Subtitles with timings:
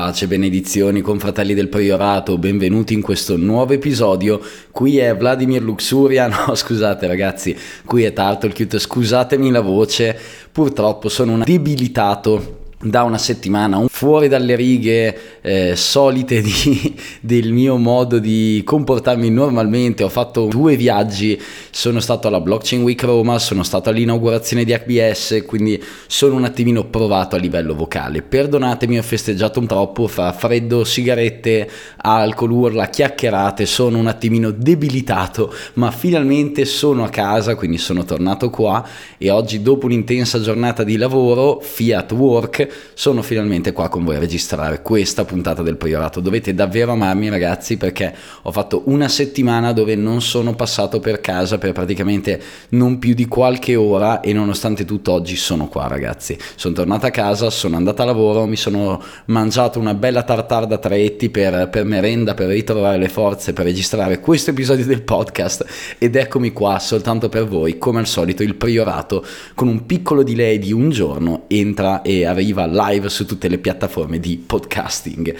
[0.00, 4.40] Pace, benedizioni, confratelli del Priorato, benvenuti in questo nuovo episodio.
[4.70, 10.18] Qui è Vladimir Luxuria, no scusate ragazzi, qui è Turtle scusatemi la voce,
[10.50, 17.76] purtroppo sono un debilitato da una settimana, fuori dalle righe eh, solite di, del mio
[17.76, 20.02] modo di comportarmi normalmente.
[20.02, 21.38] Ho fatto due viaggi,
[21.70, 26.84] sono stato alla Blockchain Week Roma, sono stato all'inaugurazione di HBS, quindi sono un attimino
[26.86, 28.22] provato a livello vocale.
[28.22, 35.52] Perdonatemi, ho festeggiato un troppo, fa freddo, sigarette, alcol, urla, chiacchierate, sono un attimino debilitato,
[35.74, 38.82] ma finalmente sono a casa, quindi sono tornato qua
[39.18, 44.18] e oggi dopo un'intensa giornata di lavoro, Fiat Work, sono finalmente qua con voi a
[44.18, 46.20] registrare questa puntata del Priorato.
[46.20, 51.58] Dovete davvero amarmi ragazzi perché ho fatto una settimana dove non sono passato per casa
[51.58, 56.36] per praticamente non più di qualche ora e nonostante tutto oggi sono qua ragazzi.
[56.54, 60.78] Sono tornato a casa, sono andato a lavoro, mi sono mangiato una bella tartar da
[60.78, 65.64] tretti per, per merenda, per ritrovare le forze, per registrare questo episodio del podcast
[65.98, 70.58] ed eccomi qua soltanto per voi come al solito il Priorato con un piccolo delay
[70.58, 75.36] di un giorno entra e arriva live su tutte le piattaforme di podcasting.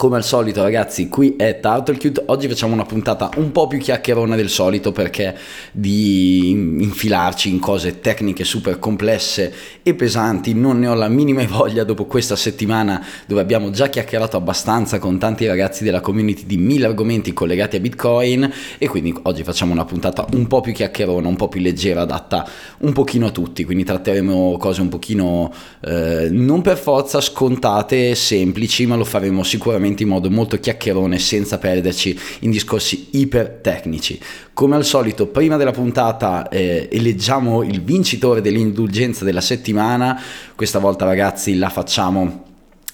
[0.00, 4.34] Come al solito ragazzi, qui è Turtlecute, oggi facciamo una puntata un po' più chiacchierona
[4.34, 5.36] del solito perché
[5.72, 10.54] di infilarci in cose tecniche super complesse e pesanti.
[10.54, 11.84] Non ne ho la minima voglia.
[11.84, 16.86] Dopo questa settimana dove abbiamo già chiacchierato abbastanza con tanti ragazzi della community di mille
[16.86, 21.36] argomenti collegati a Bitcoin e quindi oggi facciamo una puntata un po' più chiacchierona, un
[21.36, 22.48] po' più leggera, adatta
[22.78, 25.52] un pochino a tutti, quindi tratteremo cose un pochino
[25.84, 31.58] eh, non per forza scontate, semplici, ma lo faremo sicuramente in modo molto chiacchierone senza
[31.58, 34.18] perderci in discorsi iper tecnici.
[34.52, 40.20] Come al solito, prima della puntata eh, eleggiamo il vincitore dell'indulgenza della settimana.
[40.54, 42.44] Questa volta, ragazzi, la facciamo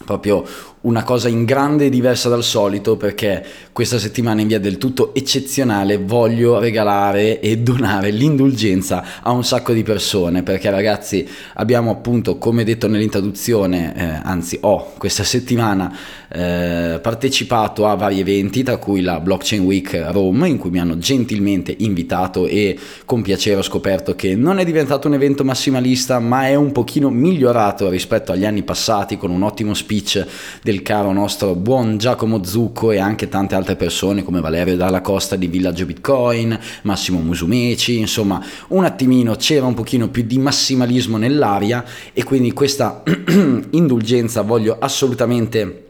[0.04, 0.44] proprio
[0.86, 5.14] una cosa in grande e diversa dal solito perché questa settimana in via del tutto
[5.14, 12.38] eccezionale voglio regalare e donare l'indulgenza a un sacco di persone perché ragazzi abbiamo appunto
[12.38, 15.92] come detto nell'introduzione eh, anzi ho questa settimana
[16.28, 20.98] eh, partecipato a vari eventi tra cui la Blockchain Week Rome in cui mi hanno
[20.98, 26.46] gentilmente invitato e con piacere ho scoperto che non è diventato un evento massimalista ma
[26.46, 30.24] è un pochino migliorato rispetto agli anni passati con un ottimo speech
[30.62, 35.00] del il caro nostro buon Giacomo Zucco e anche tante altre persone come Valerio Dalla
[35.00, 41.16] Costa di Villaggio Bitcoin, Massimo Musumeci, insomma un attimino c'era un pochino più di massimalismo
[41.16, 41.82] nell'aria
[42.12, 43.02] e quindi questa
[43.70, 45.85] indulgenza voglio assolutamente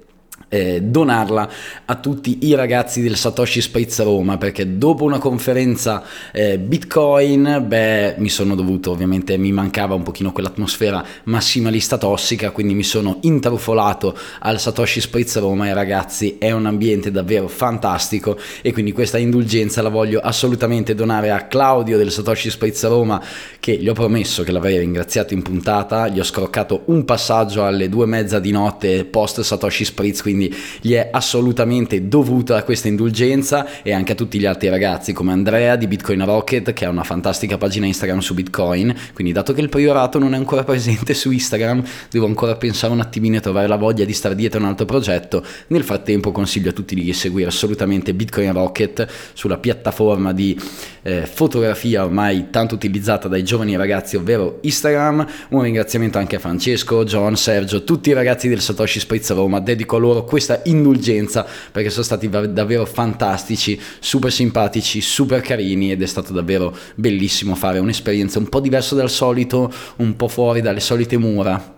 [0.57, 1.49] eh, donarla
[1.85, 6.03] a tutti i ragazzi del Satoshi Spritz Roma perché dopo una conferenza
[6.33, 12.75] eh, Bitcoin beh mi sono dovuto ovviamente mi mancava un pochino quell'atmosfera massimalista tossica quindi
[12.75, 18.73] mi sono intrufolato al Satoshi Spritz Roma e ragazzi è un ambiente davvero fantastico e
[18.73, 23.23] quindi questa indulgenza la voglio assolutamente donare a Claudio del Satoshi Spritz Roma
[23.61, 27.91] che gli ho promesso che l'avrei ringraziato in puntata gli ho scroccato un passaggio alle
[27.91, 32.89] due e mezza di notte post Satoshi Spritz quindi quindi gli è assolutamente dovuta questa
[32.89, 36.89] indulgenza e anche a tutti gli altri ragazzi come Andrea di Bitcoin Rocket che ha
[36.89, 41.15] una fantastica pagina Instagram su Bitcoin, quindi dato che il priorato non è ancora presente
[41.15, 44.63] su Instagram devo ancora pensare un attimino e trovare la voglia di stare dietro a
[44.63, 50.33] un altro progetto, nel frattempo consiglio a tutti di seguire assolutamente Bitcoin Rocket sulla piattaforma
[50.33, 50.59] di
[51.03, 57.05] eh, fotografia ormai tanto utilizzata dai giovani ragazzi ovvero Instagram, un ringraziamento anche a Francesco,
[57.05, 61.89] John, Sergio, tutti i ragazzi del Satoshi Spritz Roma, dedico a loro questa indulgenza perché
[61.89, 68.39] sono stati davvero fantastici, super simpatici, super carini ed è stato davvero bellissimo fare un'esperienza
[68.39, 71.75] un po' diversa dal solito, un po' fuori dalle solite mura.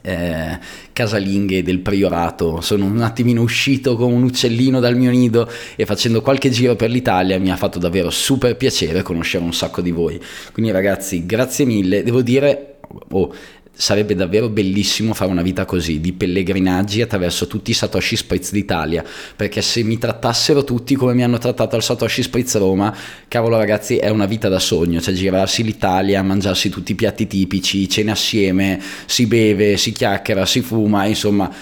[0.00, 0.58] Eh,
[0.90, 6.22] casalinghe del priorato sono un attimino uscito come un uccellino dal mio nido e facendo
[6.22, 10.18] qualche giro per l'Italia mi ha fatto davvero super piacere conoscere un sacco di voi
[10.50, 12.78] quindi ragazzi grazie mille devo dire
[13.10, 13.34] oh,
[13.82, 19.02] sarebbe davvero bellissimo fare una vita così, di pellegrinaggi attraverso tutti i Satoshi Spritz d'Italia,
[19.34, 22.94] perché se mi trattassero tutti come mi hanno trattato al Satoshi Spritz Roma,
[23.26, 27.88] cavolo ragazzi, è una vita da sogno, cioè girarsi l'Italia, mangiarsi tutti i piatti tipici,
[27.88, 31.52] cene assieme, si beve, si chiacchiera, si fuma, insomma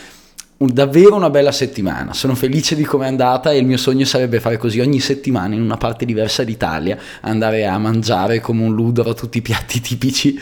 [0.67, 2.13] davvero una bella settimana.
[2.13, 5.55] Sono felice di come è andata e il mio sogno sarebbe fare così ogni settimana
[5.55, 10.39] in una parte diversa d'Italia, andare a mangiare come un ludoro tutti i piatti tipici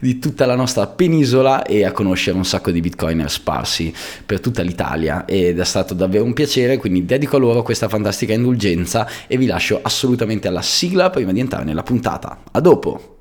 [0.00, 3.94] di tutta la nostra penisola e a conoscere un sacco di bitcoiner sparsi
[4.26, 8.32] per tutta l'Italia ed è stato davvero un piacere, quindi dedico a loro questa fantastica
[8.32, 12.42] indulgenza e vi lascio assolutamente alla sigla prima di entrare nella puntata.
[12.50, 13.19] A dopo!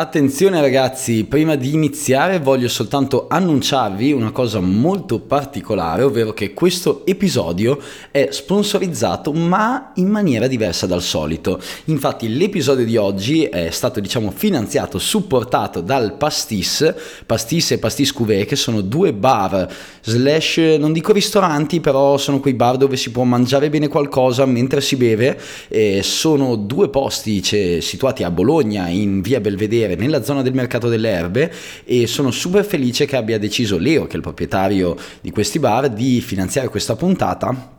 [0.00, 7.04] Attenzione ragazzi, prima di iniziare voglio soltanto annunciarvi una cosa molto particolare, ovvero che questo
[7.04, 7.78] episodio
[8.10, 11.60] è sponsorizzato ma in maniera diversa dal solito.
[11.84, 16.94] Infatti l'episodio di oggi è stato diciamo finanziato, supportato dal Pastis,
[17.26, 19.70] Pastis e Pastis Cuvée che sono due bar
[20.00, 24.80] slash non dico ristoranti però sono quei bar dove si può mangiare bene qualcosa mentre
[24.80, 25.38] si beve
[25.68, 30.54] e sono due posti cioè, situati a Bologna in via Belvedere vedere nella zona del
[30.54, 31.52] mercato delle erbe
[31.84, 35.88] e sono super felice che abbia deciso Leo, che è il proprietario di questi bar,
[35.88, 37.78] di finanziare questa puntata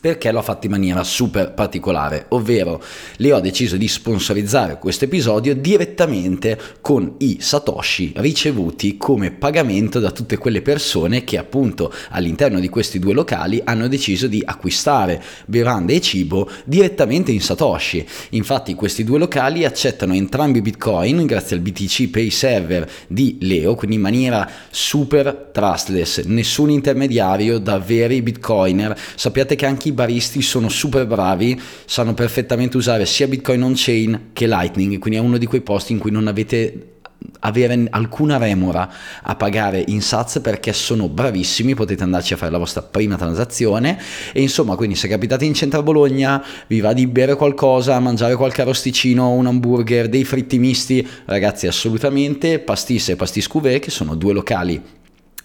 [0.00, 2.82] perché l'ho fatto in maniera super particolare, ovvero
[3.16, 10.10] le ho deciso di sponsorizzare questo episodio direttamente con i satoshi ricevuti come pagamento da
[10.10, 15.94] tutte quelle persone che appunto all'interno di questi due locali hanno deciso di acquistare bevande
[15.94, 18.06] e cibo direttamente in satoshi.
[18.30, 23.96] Infatti questi due locali accettano entrambi bitcoin grazie al BTC Pay Server di Leo, quindi
[23.96, 28.96] in maniera super trustless, nessun intermediario da veri bitcoiner.
[29.14, 34.48] Sappiate che anche i baristi sono super bravi, sanno perfettamente usare sia Bitcoin on-chain che
[34.48, 36.96] Lightning, quindi è uno di quei posti in cui non avete
[37.40, 38.90] avere alcuna remora
[39.22, 43.98] a pagare in Sats perché sono bravissimi, potete andarci a fare la vostra prima transazione.
[44.32, 48.62] E insomma quindi se capitate in centro Bologna vi va di bere qualcosa, mangiare qualche
[48.62, 54.32] arrosticino, un hamburger, dei fritti misti, ragazzi assolutamente, Pastis e Pastis Cuvée che sono due
[54.32, 54.96] locali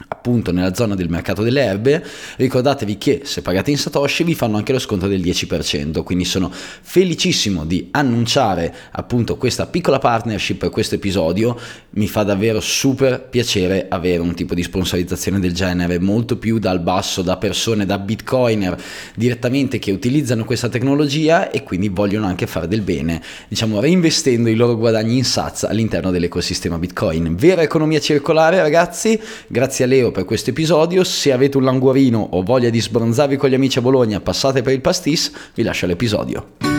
[0.07, 2.03] appunto nella zona del mercato delle erbe,
[2.37, 6.51] ricordatevi che se pagate in Satoshi vi fanno anche lo sconto del 10%, quindi sono
[6.51, 11.59] felicissimo di annunciare appunto questa piccola partnership per questo episodio,
[11.91, 16.79] mi fa davvero super piacere avere un tipo di sponsorizzazione del genere, molto più dal
[16.79, 18.81] basso, da persone, da bitcoiner
[19.15, 24.55] direttamente che utilizzano questa tecnologia e quindi vogliono anche fare del bene, diciamo reinvestendo i
[24.55, 27.35] loro guadagni in Sats all'interno dell'ecosistema Bitcoin.
[27.35, 31.03] Vera economia circolare ragazzi, grazie a Leo per questo episodio.
[31.03, 34.73] Se avete un languorino o voglia di sbronzarvi con gli amici a Bologna, passate per
[34.73, 36.72] il pastis, vi lascio l'episodio.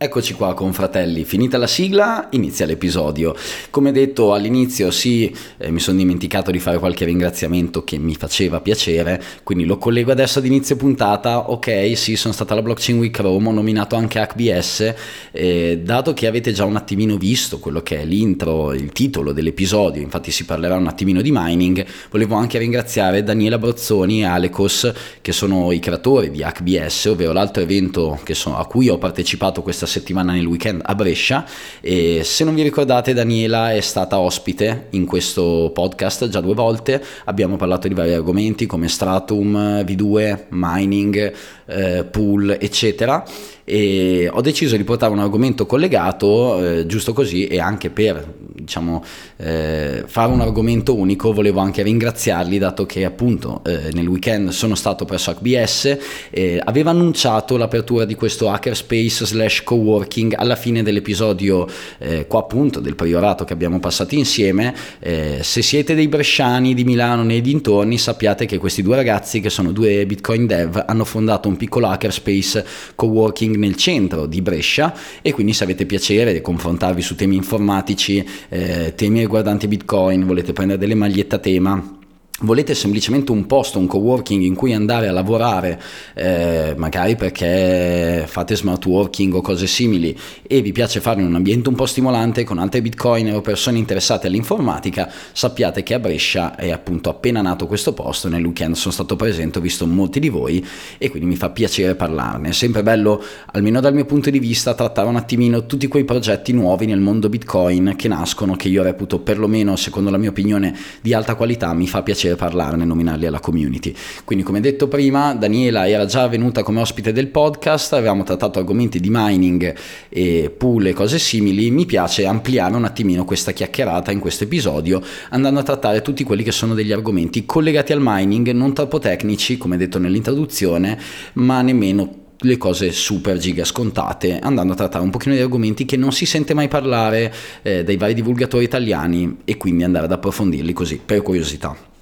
[0.00, 3.34] Eccoci qua confratelli, finita la sigla, inizia l'episodio.
[3.68, 8.60] Come detto all'inizio, sì, eh, mi sono dimenticato di fare qualche ringraziamento che mi faceva
[8.60, 11.50] piacere, quindi lo collego adesso ad inizio puntata.
[11.50, 14.94] Ok, sì, sono stata alla Blockchain Week Rome, ho nominato anche HBS,
[15.32, 20.00] eh, dato che avete già un attimino visto quello che è l'intro, il titolo dell'episodio,
[20.00, 25.32] infatti si parlerà un attimino di mining, volevo anche ringraziare Daniela Brozzoni e Alecos, che
[25.32, 30.32] sono i creatori di HBS, ovvero l'altro evento so, a cui ho partecipato questa settimana
[30.32, 31.44] nel weekend a Brescia.
[31.80, 37.02] E se non vi ricordate Daniela è stata ospite in questo podcast già due volte,
[37.24, 41.32] abbiamo parlato di vari argomenti come Stratum, V2, mining,
[41.66, 43.24] eh, pool eccetera.
[43.64, 48.34] E ho deciso di portare un argomento collegato eh, giusto così e anche per
[48.68, 49.02] diciamo,
[49.38, 54.74] eh, fare un argomento unico volevo anche ringraziarli dato che appunto eh, nel weekend sono
[54.74, 55.98] stato presso HBS
[56.28, 62.80] e aveva annunciato l'apertura di questo hackerspace slash coworking alla fine dell'episodio eh, qua appunto
[62.80, 64.74] del priorato che abbiamo passato insieme.
[64.98, 69.48] Eh, se siete dei bresciani di Milano nei dintorni sappiate che questi due ragazzi che
[69.48, 75.32] sono due bitcoin dev hanno fondato un piccolo hackerspace coworking nel centro di Brescia e
[75.32, 78.26] quindi se avete piacere di confrontarvi su temi informatici
[78.58, 81.97] eh, temi riguardanti Bitcoin, volete prendere delle magliette a tema
[82.40, 85.80] volete semplicemente un posto, un coworking in cui andare a lavorare,
[86.14, 90.16] eh, magari perché fate smart working o cose simili
[90.46, 93.78] e vi piace farlo in un ambiente un po' stimolante con altri bitcoiner o persone
[93.78, 98.92] interessate all'informatica, sappiate che a Brescia è appunto appena nato questo posto, nel weekend sono
[98.92, 100.64] stato presente, ho visto molti di voi
[100.96, 102.50] e quindi mi fa piacere parlarne.
[102.50, 103.20] È sempre bello,
[103.52, 107.28] almeno dal mio punto di vista, trattare un attimino tutti quei progetti nuovi nel mondo
[107.28, 111.88] bitcoin che nascono, che io reputo perlomeno, secondo la mia opinione, di alta qualità, mi
[111.88, 113.94] fa piacere piacere parlarne, nominarli alla community.
[114.24, 119.00] Quindi come detto prima, Daniela era già venuta come ospite del podcast, avevamo trattato argomenti
[119.00, 119.74] di mining
[120.08, 125.02] e pool e cose simili, mi piace ampliare un attimino questa chiacchierata in questo episodio
[125.30, 129.56] andando a trattare tutti quelli che sono degli argomenti collegati al mining, non troppo tecnici
[129.56, 130.98] come detto nell'introduzione,
[131.34, 135.96] ma nemmeno le cose super giga scontate, andando a trattare un pochino di argomenti che
[135.96, 137.32] non si sente mai parlare
[137.62, 141.97] eh, dai vari divulgatori italiani e quindi andare ad approfondirli così per curiosità.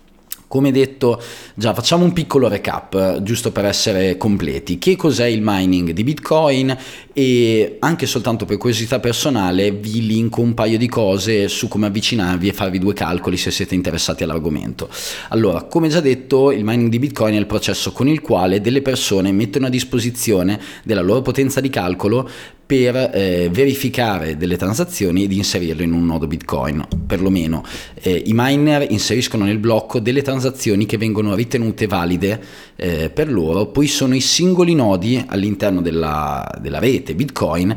[0.49, 1.21] Come detto,
[1.55, 4.79] già facciamo un piccolo recap, giusto per essere completi.
[4.79, 6.77] Che cos'è il mining di Bitcoin?
[7.13, 12.47] E anche soltanto per curiosità personale vi linko un paio di cose su come avvicinarvi
[12.47, 14.89] e farvi due calcoli se siete interessati all'argomento.
[15.31, 18.83] Allora, come già detto, il mining di Bitcoin è il processo con il quale delle
[18.83, 22.31] persone mettono a disposizione della loro potenza di calcolo
[22.67, 26.85] per eh, verificare delle transazioni ed inserirle in un nodo Bitcoin.
[27.07, 32.43] Perlomeno eh, i miner inseriscono nel blocco delle transazioni che vengono ritenute valide
[32.75, 37.75] eh, per loro, poi sono i singoli nodi all'interno della, della rete Bitcoin,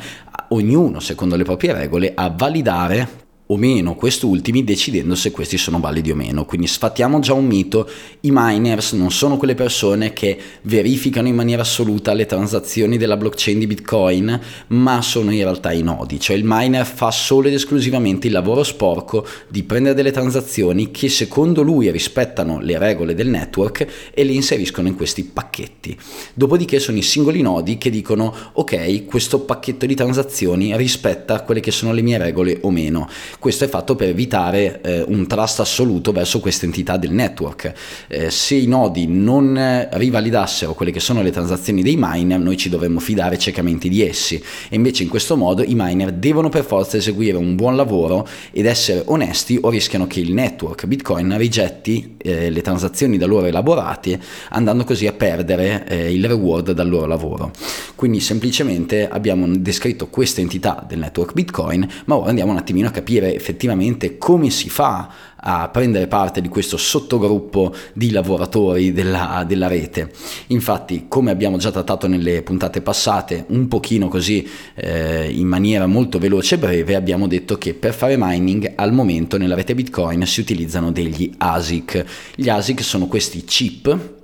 [0.50, 6.12] ognuno secondo le proprie regole, a validare o meno quest'ultimi decidendo se questi sono validi
[6.12, 6.46] o meno.
[6.46, 7.90] Quindi sfattiamo già un mito,
[8.22, 13.58] i miners non sono quelle persone che verificano in maniera assoluta le transazioni della blockchain
[13.58, 18.28] di Bitcoin, ma sono in realtà i nodi, cioè il miner fa solo ed esclusivamente
[18.28, 24.12] il lavoro sporco di prendere delle transazioni che secondo lui rispettano le regole del network
[24.14, 25.98] e le inseriscono in questi pacchetti.
[26.36, 31.72] Dopodiché sono i singoli nodi che dicono ok, questo pacchetto di transazioni rispetta quelle che
[31.72, 36.12] sono le mie regole o meno questo è fatto per evitare eh, un trust assoluto
[36.12, 37.74] verso questa entità del network.
[38.08, 42.68] Eh, se i nodi non rivalidassero quelle che sono le transazioni dei miner, noi ci
[42.68, 44.36] dovremmo fidare ciecamente di essi.
[44.70, 48.66] E invece in questo modo i miner devono per forza eseguire un buon lavoro ed
[48.66, 54.20] essere onesti o rischiano che il network Bitcoin rigetti eh, le transazioni da loro elaborate,
[54.50, 57.52] andando così a perdere eh, il reward dal loro lavoro.
[57.96, 62.92] Quindi semplicemente abbiamo descritto questa entità del network Bitcoin, ma ora andiamo un attimino a
[62.92, 65.10] capire effettivamente come si fa
[65.42, 70.12] a prendere parte di questo sottogruppo di lavoratori della, della, rete.
[70.48, 76.20] Infatti, come abbiamo già trattato nelle puntate passate, un pochino così eh, in maniera molto
[76.20, 80.42] veloce e breve, abbiamo detto che per fare mining al momento nella rete Bitcoin si
[80.42, 82.06] utilizzano degli ASIC.
[82.36, 84.18] Gli ASIC sono questi chip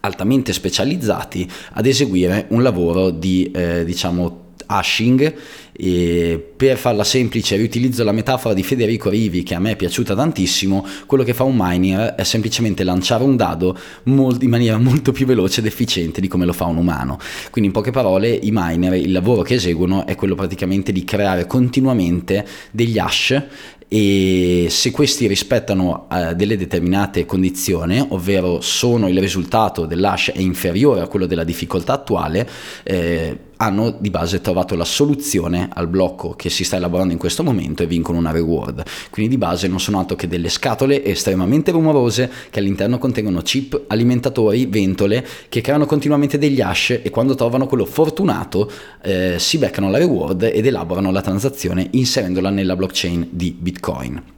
[0.00, 5.34] altamente specializzati ad eseguire un lavoro di eh, diciamo hashing
[5.78, 10.14] e per farla semplice riutilizzo la metafora di Federico Rivi che a me è piaciuta
[10.14, 10.86] tantissimo.
[11.06, 15.60] Quello che fa un miner è semplicemente lanciare un dado in maniera molto più veloce
[15.60, 17.18] ed efficiente di come lo fa un umano.
[17.50, 21.46] Quindi in poche parole i miner il lavoro che eseguono è quello praticamente di creare
[21.46, 23.42] continuamente degli hash
[23.88, 31.02] e se questi rispettano uh, delle determinate condizioni, ovvero sono il risultato dell'hash è inferiore
[31.02, 32.48] a quello della difficoltà attuale,
[32.82, 37.42] eh, hanno di base trovato la soluzione al blocco che si sta elaborando in questo
[37.42, 38.82] momento e vincono una reward.
[39.10, 43.84] Quindi di base non sono altro che delle scatole estremamente rumorose che all'interno contengono chip,
[43.86, 48.70] alimentatori, ventole che creano continuamente degli hash e quando trovano quello fortunato
[49.02, 54.34] eh, si beccano la reward ed elaborano la transazione inserendola nella blockchain di Bitcoin.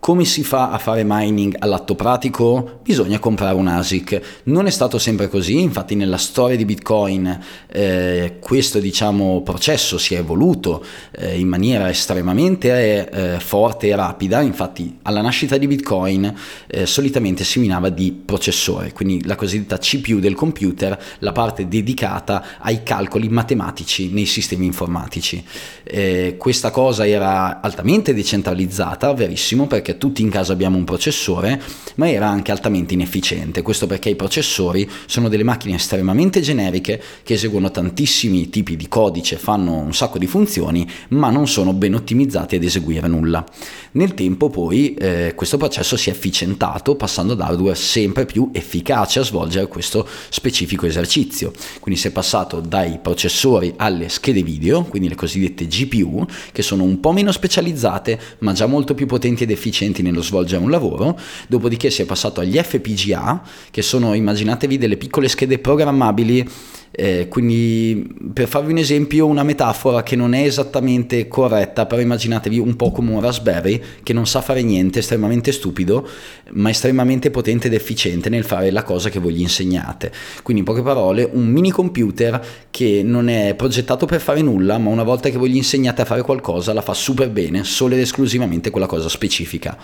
[0.00, 2.80] Come si fa a fare mining all'atto pratico?
[2.82, 4.40] Bisogna comprare un ASIC.
[4.44, 7.38] Non è stato sempre così, infatti nella storia di Bitcoin
[7.70, 14.40] eh, questo diciamo, processo si è evoluto eh, in maniera estremamente eh, forte e rapida,
[14.40, 16.34] infatti alla nascita di Bitcoin
[16.66, 22.56] eh, solitamente si minava di processore, quindi la cosiddetta CPU del computer, la parte dedicata
[22.60, 25.44] ai calcoli matematici nei sistemi informatici.
[25.84, 31.60] Eh, questa cosa era altamente decentralizzata, verissimo, perché perché tutti in casa abbiamo un processore,
[31.96, 33.62] ma era anche altamente inefficiente.
[33.62, 39.36] Questo perché i processori sono delle macchine estremamente generiche che eseguono tantissimi tipi di codice,
[39.36, 43.44] fanno un sacco di funzioni, ma non sono ben ottimizzati ad eseguire nulla.
[43.92, 49.18] Nel tempo poi eh, questo processo si è efficientato passando ad hardware sempre più efficaci
[49.18, 51.52] a svolgere questo specifico esercizio.
[51.80, 56.84] Quindi si è passato dai processori alle schede video, quindi le cosiddette GPU, che sono
[56.84, 60.70] un po' meno specializzate, ma già molto più potenti ed efficienti efficienti nello svolgere un
[60.70, 61.18] lavoro,
[61.48, 66.48] dopodiché si è passato agli FPGA, che sono, immaginatevi, delle piccole schede programmabili
[66.92, 72.58] eh, quindi per farvi un esempio, una metafora che non è esattamente corretta, però immaginatevi
[72.58, 76.06] un po' come un Raspberry che non sa fare niente, estremamente stupido,
[76.52, 80.10] ma estremamente potente ed efficiente nel fare la cosa che voi gli insegnate.
[80.42, 84.90] Quindi in poche parole, un mini computer che non è progettato per fare nulla, ma
[84.90, 88.00] una volta che voi gli insegnate a fare qualcosa la fa super bene, solo ed
[88.00, 89.78] esclusivamente quella cosa specifica.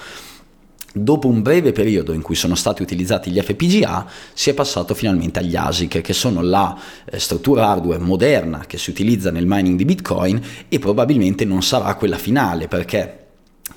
[0.99, 5.41] Dopo un breve periodo in cui sono stati utilizzati gli FPGA, si è passato finalmente
[5.41, 6.75] agli ASIC, che sono la
[7.05, 11.95] eh, struttura hardware moderna che si utilizza nel mining di Bitcoin e probabilmente non sarà
[11.97, 13.25] quella finale perché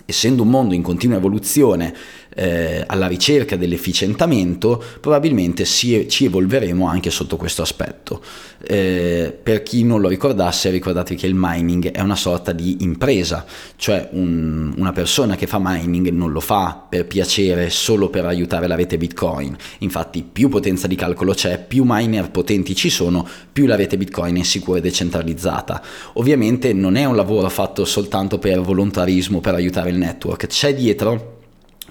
[0.05, 1.93] essendo un mondo in continua evoluzione,
[2.39, 8.21] eh, alla ricerca dell'efficientamento, probabilmente si, ci evolveremo anche sotto questo aspetto.
[8.65, 13.45] Eh, per chi non lo ricordasse, ricordatevi che il mining è una sorta di impresa,
[13.75, 18.67] cioè un, una persona che fa mining non lo fa per piacere solo per aiutare
[18.67, 19.55] la rete Bitcoin.
[19.79, 24.37] Infatti più potenza di calcolo c'è, più miner potenti ci sono, più la rete Bitcoin
[24.37, 25.81] è sicura e decentralizzata.
[26.13, 31.38] Ovviamente non è un lavoro fatto soltanto per volontarismo, per aiutare il network, c'è dietro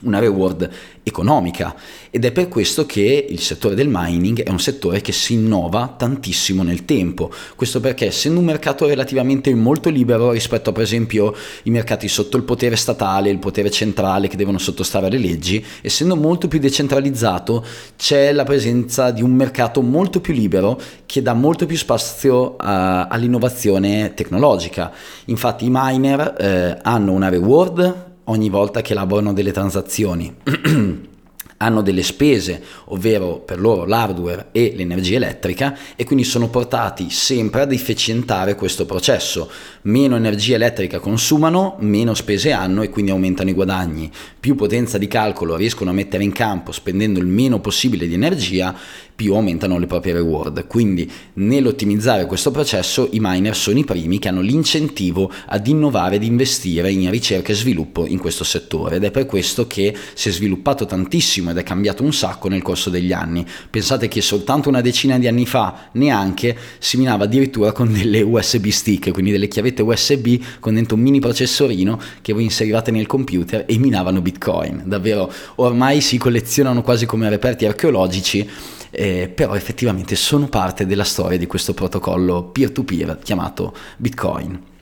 [0.02, 0.68] una reward
[1.02, 1.74] economica
[2.10, 5.94] ed è per questo che il settore del mining è un settore che si innova
[5.96, 7.30] tantissimo nel tempo.
[7.54, 12.36] Questo perché essendo un mercato relativamente molto libero rispetto a per esempio i mercati sotto
[12.36, 17.64] il potere statale, il potere centrale che devono sottostare alle leggi, essendo molto più decentralizzato
[17.96, 23.06] c'è la presenza di un mercato molto più libero che dà molto più spazio a,
[23.06, 24.92] all'innovazione tecnologica.
[25.26, 30.34] Infatti i miner eh, hanno una reward ogni volta che elaborano delle transazioni.
[31.58, 37.62] hanno delle spese, ovvero per loro l'hardware e l'energia elettrica, e quindi sono portati sempre
[37.62, 39.50] ad efficientare questo processo.
[39.82, 44.10] Meno energia elettrica consumano, meno spese hanno e quindi aumentano i guadagni.
[44.38, 48.74] Più potenza di calcolo riescono a mettere in campo spendendo il meno possibile di energia
[49.18, 50.68] più aumentano le proprie reward.
[50.68, 56.22] Quindi nell'ottimizzare questo processo i miner sono i primi che hanno l'incentivo ad innovare ed
[56.22, 60.30] investire in ricerca e sviluppo in questo settore ed è per questo che si è
[60.30, 63.44] sviluppato tantissimo ed è cambiato un sacco nel corso degli anni.
[63.68, 68.68] Pensate che soltanto una decina di anni fa neanche si minava addirittura con delle USB
[68.68, 73.64] stick, quindi delle chiavette USB con dentro un mini processorino che voi inserivate nel computer
[73.66, 74.84] e minavano bitcoin.
[74.86, 78.48] Davvero ormai si collezionano quasi come reperti archeologici
[78.90, 84.76] eh, però effettivamente sono parte della storia di questo protocollo peer-to-peer chiamato Bitcoin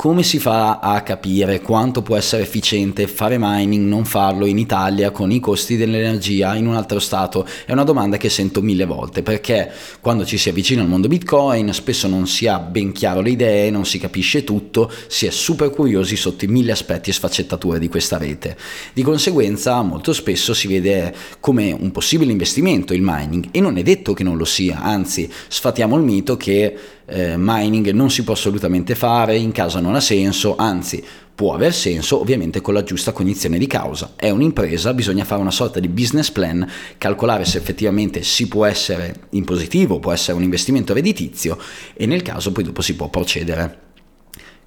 [0.00, 5.10] come si fa a capire quanto può essere efficiente fare mining, non farlo in Italia
[5.10, 7.46] con i costi dell'energia in un altro stato?
[7.66, 11.74] È una domanda che sento mille volte perché quando ci si avvicina al mondo Bitcoin
[11.74, 15.68] spesso non si ha ben chiaro le idee, non si capisce tutto, si è super
[15.68, 18.56] curiosi sotto i mille aspetti e sfaccettature di questa rete.
[18.94, 23.82] Di conseguenza molto spesso si vede come un possibile investimento il mining e non è
[23.82, 26.74] detto che non lo sia, anzi sfatiamo il mito che
[27.10, 31.02] eh, mining non si può assolutamente fare, in casa non ha senso, anzi
[31.40, 34.12] può aver senso ovviamente con la giusta cognizione di causa.
[34.14, 39.28] È un'impresa, bisogna fare una sorta di business plan, calcolare se effettivamente si può essere
[39.30, 41.56] in positivo, può essere un investimento redditizio
[41.94, 43.88] e nel caso poi dopo si può procedere.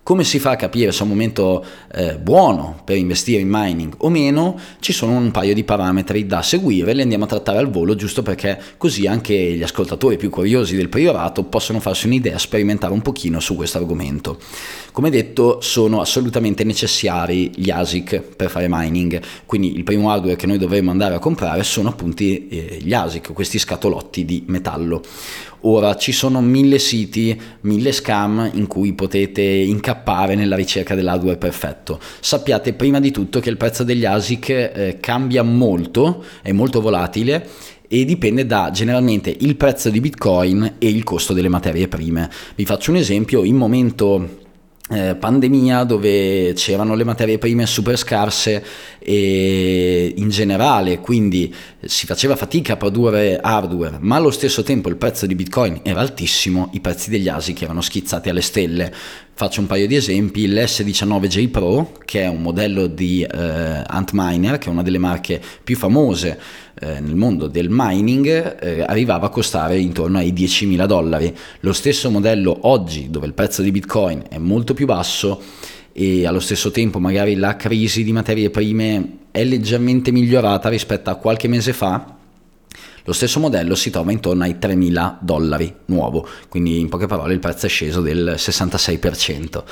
[0.03, 1.63] Come si fa a capire se è un momento
[1.93, 4.59] eh, buono per investire in mining o meno?
[4.81, 8.21] Ci sono un paio di parametri da seguire, li andiamo a trattare al volo giusto
[8.21, 13.39] perché così anche gli ascoltatori più curiosi del priorato possono farsi un'idea, sperimentare un pochino
[13.39, 14.37] su questo argomento.
[14.91, 20.47] Come detto, sono assolutamente necessari gli ASIC per fare mining, quindi il primo hardware che
[20.47, 25.01] noi dovremmo andare a comprare sono appunto eh, gli ASIC, questi scatolotti di metallo.
[25.65, 31.99] Ora ci sono mille siti, mille scam in cui potete incappare nella ricerca dell'hardware perfetto.
[32.19, 37.47] Sappiate prima di tutto che il prezzo degli ASIC eh, cambia molto, è molto volatile
[37.87, 42.29] e dipende da generalmente il prezzo di Bitcoin e il costo delle materie prime.
[42.55, 44.42] Vi faccio un esempio, in momento
[44.93, 48.63] eh, pandemia dove c'erano le materie prime super scarse
[48.99, 54.95] e in generale quindi si faceva fatica a produrre hardware ma allo stesso tempo il
[54.95, 58.93] prezzo di bitcoin era altissimo i prezzi degli ASIC erano schizzati alle stelle.
[59.35, 60.47] Faccio un paio di esempi.
[60.47, 65.75] l'S19J Pro che è un modello di eh, Antminer che è una delle marche più
[65.75, 66.39] famose
[66.79, 71.35] eh, nel mondo del mining eh, arrivava a costare intorno ai 10.000 dollari.
[71.61, 75.41] Lo stesso modello oggi, dove il prezzo di Bitcoin è molto più basso
[75.91, 81.15] e allo stesso tempo magari la crisi di materie prime è leggermente migliorata rispetto a
[81.15, 82.17] qualche mese fa,
[83.05, 87.39] lo stesso modello si trova intorno ai 3.000 dollari nuovo, quindi in poche parole il
[87.39, 89.63] prezzo è sceso del 66%.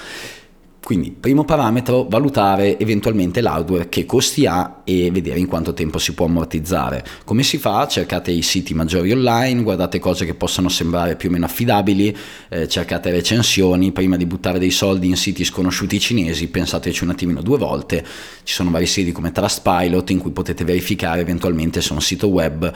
[0.84, 6.14] Quindi, primo parametro, valutare eventualmente l'hardware che costi ha e vedere in quanto tempo si
[6.14, 7.06] può ammortizzare.
[7.24, 7.88] Come si fa?
[7.88, 12.18] Cercate i siti maggiori online, guardate cose che possano sembrare più o meno affidabili,
[12.50, 17.44] eh, cercate recensioni, prima di buttare dei soldi in siti sconosciuti cinesi, pensateci un attimino
[17.44, 18.04] due volte.
[18.44, 22.74] Ci sono vari siti come Trustpilot in cui potete verificare eventualmente se un sito web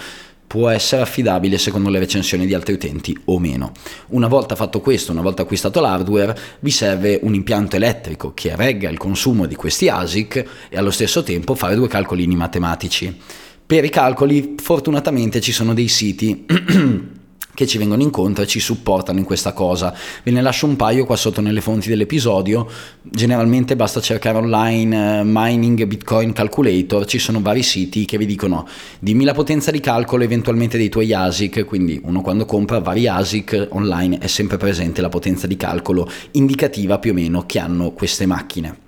[0.48, 3.72] può essere affidabile secondo le recensioni di altri utenti o meno.
[4.08, 8.90] Una volta fatto questo, una volta acquistato l'hardware, vi serve un impianto elettrico che regga
[8.90, 13.16] il consumo di questi ASIC e allo stesso tempo fare due calcolini matematici.
[13.66, 16.46] Per i calcoli fortunatamente ci sono dei siti
[17.56, 19.96] che ci vengono incontro e ci supportano in questa cosa.
[20.22, 22.70] Ve ne lascio un paio qua sotto nelle fonti dell'episodio.
[23.02, 28.68] Generalmente basta cercare online uh, mining Bitcoin calculator, ci sono vari siti che vi dicono
[29.00, 33.70] dimmi la potenza di calcolo eventualmente dei tuoi ASIC, quindi uno quando compra vari ASIC
[33.72, 38.26] online è sempre presente la potenza di calcolo indicativa più o meno che hanno queste
[38.26, 38.84] macchine.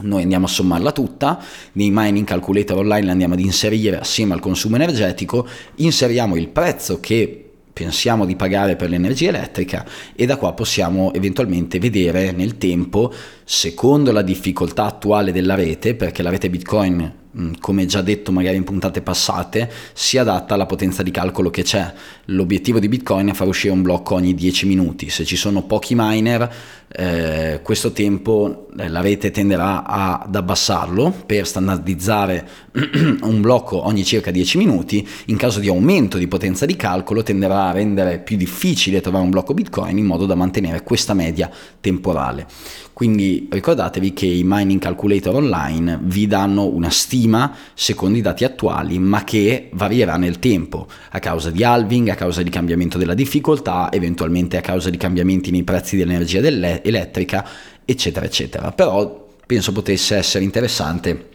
[0.00, 1.40] Noi andiamo a sommarla tutta,
[1.72, 6.98] nei mining calculator online la andiamo ad inserire assieme al consumo energetico, inseriamo il prezzo
[6.98, 7.41] che
[7.72, 13.12] pensiamo di pagare per l'energia elettrica e da qua possiamo eventualmente vedere nel tempo,
[13.44, 17.20] secondo la difficoltà attuale della rete, perché la rete Bitcoin
[17.60, 21.92] come già detto magari in puntate passate, si adatta alla potenza di calcolo che c'è.
[22.26, 25.08] L'obiettivo di Bitcoin è far uscire un blocco ogni 10 minuti.
[25.08, 26.54] Se ci sono pochi miner,
[26.88, 32.48] eh, questo tempo eh, la rete tenderà ad abbassarlo per standardizzare
[33.22, 35.06] un blocco ogni circa 10 minuti.
[35.26, 39.30] In caso di aumento di potenza di calcolo tenderà a rendere più difficile trovare un
[39.30, 42.46] blocco Bitcoin in modo da mantenere questa media temporale.
[42.92, 48.98] Quindi ricordatevi che i mining calculator online vi danno una stima secondo i dati attuali,
[48.98, 53.90] ma che varierà nel tempo a causa di halving, a causa di cambiamento della difficoltà,
[53.90, 57.46] eventualmente a causa di cambiamenti nei prezzi dell'energia elettrica,
[57.84, 58.72] eccetera, eccetera.
[58.72, 61.28] Però penso potesse essere interessante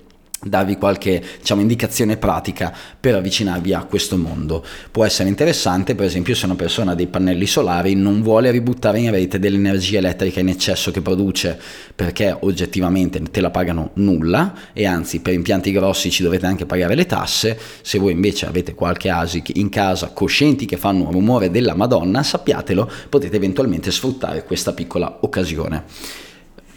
[0.44, 4.64] darvi qualche diciamo, indicazione pratica per avvicinarvi a questo mondo.
[4.92, 9.00] Può essere interessante, per esempio, se una persona ha dei pannelli solari non vuole ributtare
[9.00, 11.60] in rete dell'energia elettrica in eccesso che produce
[11.96, 16.96] perché oggettivamente te la pagano nulla e anzi per impianti grossi ci dovete anche pagare
[16.96, 17.58] le tasse.
[17.82, 22.22] Se voi invece avete qualche ASIC in casa coscienti che fanno un rumore della Madonna,
[22.24, 26.27] sappiatelo, potete eventualmente sfruttare questa piccola occasione.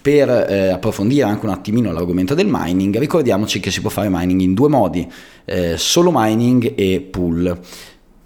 [0.03, 4.41] Per eh, approfondire anche un attimino l'argomento del mining, ricordiamoci che si può fare mining
[4.41, 5.07] in due modi,
[5.45, 7.59] eh, solo mining e pool.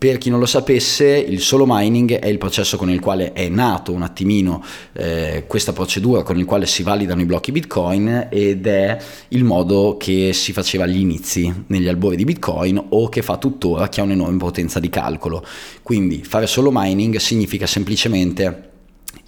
[0.04, 3.48] Per chi non lo sapesse, il solo mining è il processo con il quale è
[3.48, 8.66] nato un attimino eh, questa procedura con il quale si validano i blocchi Bitcoin ed
[8.66, 13.38] è il modo che si faceva agli inizi negli albori di Bitcoin o che fa
[13.38, 15.42] tuttora, che ha un'enorme potenza di calcolo.
[15.82, 18.72] Quindi fare solo mining significa semplicemente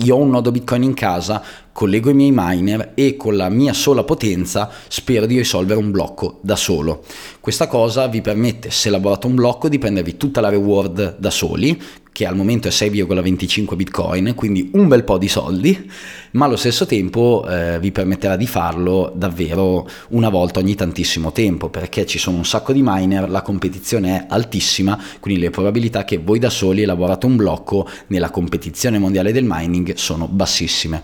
[0.00, 1.42] io ho un nodo Bitcoin in casa,
[1.76, 6.38] collego i miei miner e con la mia sola potenza spero di risolvere un blocco
[6.40, 7.04] da solo.
[7.38, 11.78] Questa cosa vi permette, se elaborate un blocco, di prendervi tutta la reward da soli,
[12.12, 15.90] che al momento è 6,25 bitcoin, quindi un bel po' di soldi,
[16.30, 21.68] ma allo stesso tempo eh, vi permetterà di farlo davvero una volta ogni tantissimo tempo,
[21.68, 26.16] perché ci sono un sacco di miner, la competizione è altissima, quindi le probabilità che
[26.16, 31.02] voi da soli elaborate un blocco nella competizione mondiale del mining sono bassissime.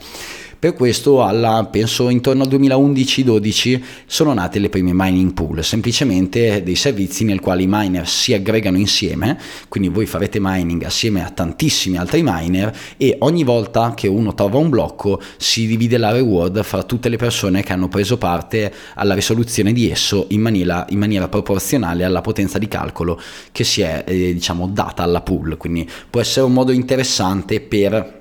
[0.62, 6.76] Per questo, alla, penso intorno al 2011-12, sono nate le prime mining pool, semplicemente dei
[6.76, 11.96] servizi nel quali i miner si aggregano insieme, quindi voi farete mining assieme a tantissimi
[11.96, 16.84] altri miner e ogni volta che uno trova un blocco si divide la reward fra
[16.84, 21.26] tutte le persone che hanno preso parte alla risoluzione di esso in maniera, in maniera
[21.26, 23.20] proporzionale alla potenza di calcolo
[23.50, 28.20] che si è eh, diciamo data alla pool, quindi può essere un modo interessante per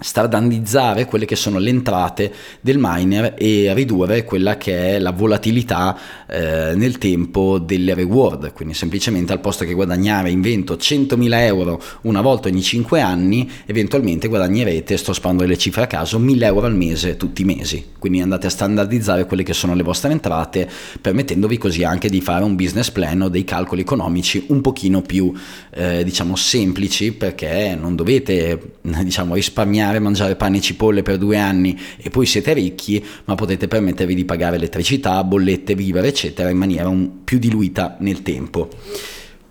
[0.00, 5.96] standardizzare quelle che sono le entrate del miner e ridurre quella che è la volatilità
[6.26, 12.20] eh, nel tempo delle reward quindi semplicemente al posto che guadagnare invento 100.000 euro una
[12.20, 16.74] volta ogni 5 anni eventualmente guadagnerete sto sparando le cifre a caso 1.000 euro al
[16.74, 17.84] mese tutti i mesi.
[17.98, 20.68] Quindi andate a standardizzare quelle che sono le vostre entrate
[21.00, 25.32] permettendovi così anche di fare un business plan o dei calcoli economici un pochino più
[25.70, 31.36] eh, diciamo semplici perché non dovete diciamo risparmiare cucinare, mangiare pane e cipolle per due
[31.36, 36.56] anni e poi siete ricchi, ma potete permettervi di pagare elettricità, bollette, vivere, eccetera, in
[36.56, 38.68] maniera un, più diluita nel tempo.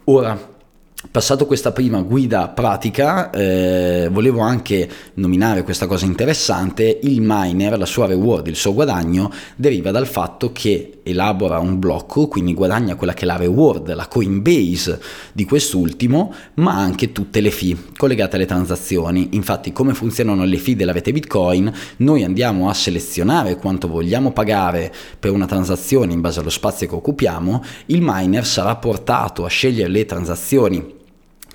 [0.05, 0.48] Ora,
[1.01, 7.85] Passato questa prima guida pratica, eh, volevo anche nominare questa cosa interessante, il miner, la
[7.85, 13.13] sua reward, il suo guadagno deriva dal fatto che elabora un blocco, quindi guadagna quella
[13.13, 14.99] che è la reward, la coinbase
[15.31, 19.29] di quest'ultimo, ma anche tutte le fee collegate alle transazioni.
[19.31, 21.71] Infatti come funzionano le fee della rete Bitcoin?
[21.97, 26.95] Noi andiamo a selezionare quanto vogliamo pagare per una transazione in base allo spazio che
[26.95, 30.88] occupiamo, il miner sarà portato a scegliere le transazioni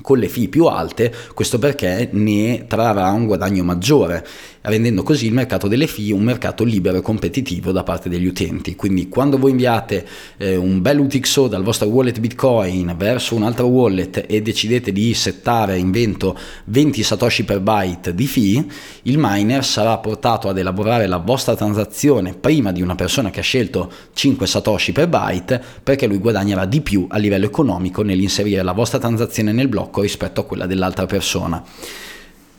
[0.05, 4.23] con le fee più alte, questo perché ne trarrà un guadagno maggiore.
[4.67, 8.75] Rendendo così il mercato delle fee un mercato libero e competitivo da parte degli utenti.
[8.77, 10.07] Quindi quando voi inviate
[10.39, 15.13] eh, un bel UTXO dal vostro wallet Bitcoin verso un altro wallet e decidete di
[15.13, 18.65] settare in vento 20 satoshi per byte di fee,
[19.03, 23.43] il miner sarà portato ad elaborare la vostra transazione prima di una persona che ha
[23.43, 28.73] scelto 5 satoshi per byte perché lui guadagnerà di più a livello economico nell'inserire la
[28.73, 31.63] vostra transazione nel blocco rispetto a quella dell'altra persona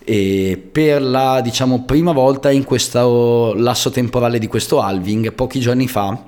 [0.06, 5.88] e per la diciamo, prima volta in questo lasso temporale di questo halving, pochi giorni
[5.88, 6.28] fa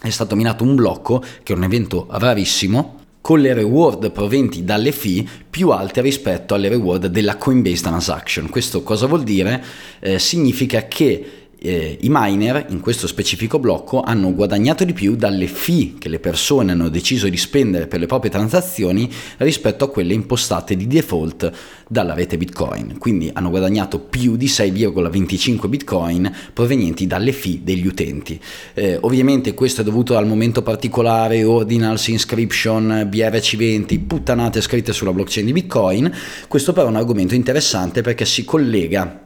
[0.00, 4.92] è stato minato un blocco, che è un evento rarissimo, con le reward proventi dalle
[4.92, 8.48] fee più alte rispetto alle reward della Coinbase Transaction.
[8.48, 9.64] Questo cosa vuol dire?
[9.98, 15.46] Eh, significa che eh, i miner in questo specifico blocco hanno guadagnato di più dalle
[15.46, 20.14] fee che le persone hanno deciso di spendere per le proprie transazioni rispetto a quelle
[20.14, 21.50] impostate di default
[21.88, 22.98] dalla rete Bitcoin.
[22.98, 28.40] Quindi hanno guadagnato più di 6,25 Bitcoin provenienti dalle fee degli utenti.
[28.74, 35.46] Eh, ovviamente questo è dovuto al momento particolare Ordinals Inscription, BRC20, puttanate scritte sulla blockchain
[35.46, 36.12] di Bitcoin.
[36.48, 39.24] Questo però è un argomento interessante perché si collega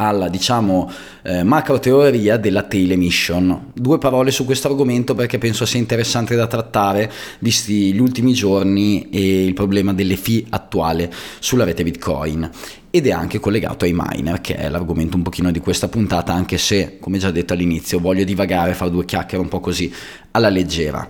[0.00, 0.90] alla diciamo
[1.22, 3.72] eh, macro teoria della tail emission.
[3.74, 7.10] Due parole su questo argomento perché penso sia interessante da trattare
[7.40, 12.50] visti gli ultimi giorni e il problema delle fee attuale sulla rete Bitcoin
[12.90, 16.58] ed è anche collegato ai miner che è l'argomento un pochino di questa puntata anche
[16.58, 19.92] se come già detto all'inizio voglio divagare fare due chiacchiere un po' così
[20.32, 21.06] alla leggera.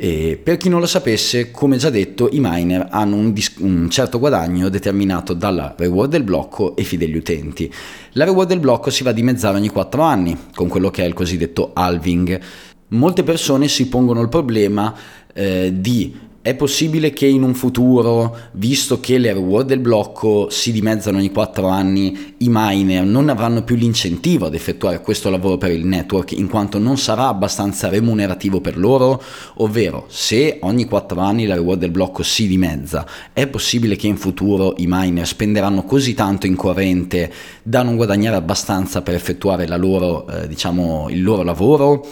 [0.00, 3.90] E per chi non lo sapesse, come già detto, i miner hanno un, dis- un,
[3.90, 7.68] certo guadagno determinato dalla reward del blocco e fee degli utenti.
[8.12, 11.06] La reward del blocco si va a dimezzare ogni 4 anni, con quello che è
[11.06, 12.40] il cosiddetto halving.
[12.90, 14.94] Molte persone si pongono il problema
[15.34, 20.70] eh, di è possibile che in un futuro, visto che le reward del blocco si
[20.70, 25.72] dimezzano ogni 4 anni, i miner non avranno più l'incentivo ad effettuare questo lavoro per
[25.72, 29.20] il network in quanto non sarà abbastanza remunerativo per loro?
[29.56, 34.16] Ovvero, se ogni 4 anni la reward del blocco si dimezza, è possibile che in
[34.16, 40.26] futuro i miner spenderanno così tanto in corrente da non guadagnare abbastanza per effettuare loro,
[40.28, 42.06] eh, diciamo, il loro lavoro?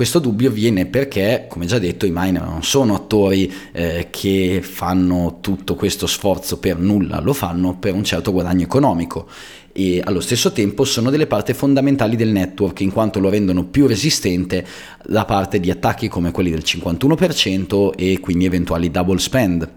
[0.00, 5.40] Questo dubbio viene perché, come già detto, i miner non sono attori eh, che fanno
[5.42, 9.28] tutto questo sforzo per nulla, lo fanno per un certo guadagno economico
[9.72, 13.86] e allo stesso tempo sono delle parti fondamentali del network in quanto lo rendono più
[13.86, 14.66] resistente
[15.04, 19.68] da parte di attacchi come quelli del 51% e quindi eventuali double spend.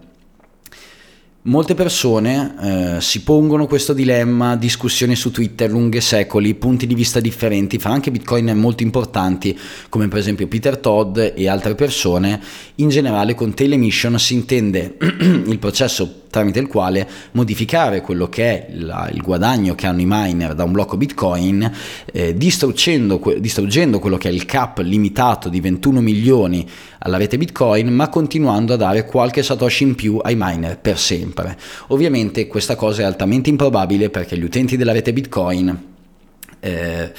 [1.46, 2.54] Molte persone
[2.96, 7.90] eh, si pongono questo dilemma, discussioni su Twitter lunghe secoli, punti di vista differenti, fra
[7.90, 9.54] anche bitcoin molto importanti,
[9.90, 12.40] come per esempio Peter Todd e altre persone.
[12.76, 18.42] In generale con Tail Emission si intende il processo tramite il quale modificare quello che
[18.44, 21.70] è la, il guadagno che hanno i miner da un blocco Bitcoin,
[22.06, 27.94] eh, distruggendo, distruggendo quello che è il cap limitato di 21 milioni alla rete Bitcoin,
[27.94, 31.33] ma continuando a dare qualche satoshi in più ai miner per sempre.
[31.88, 35.92] Ovviamente questa cosa è altamente improbabile perché gli utenti della rete Bitcoin
[36.60, 37.12] eh,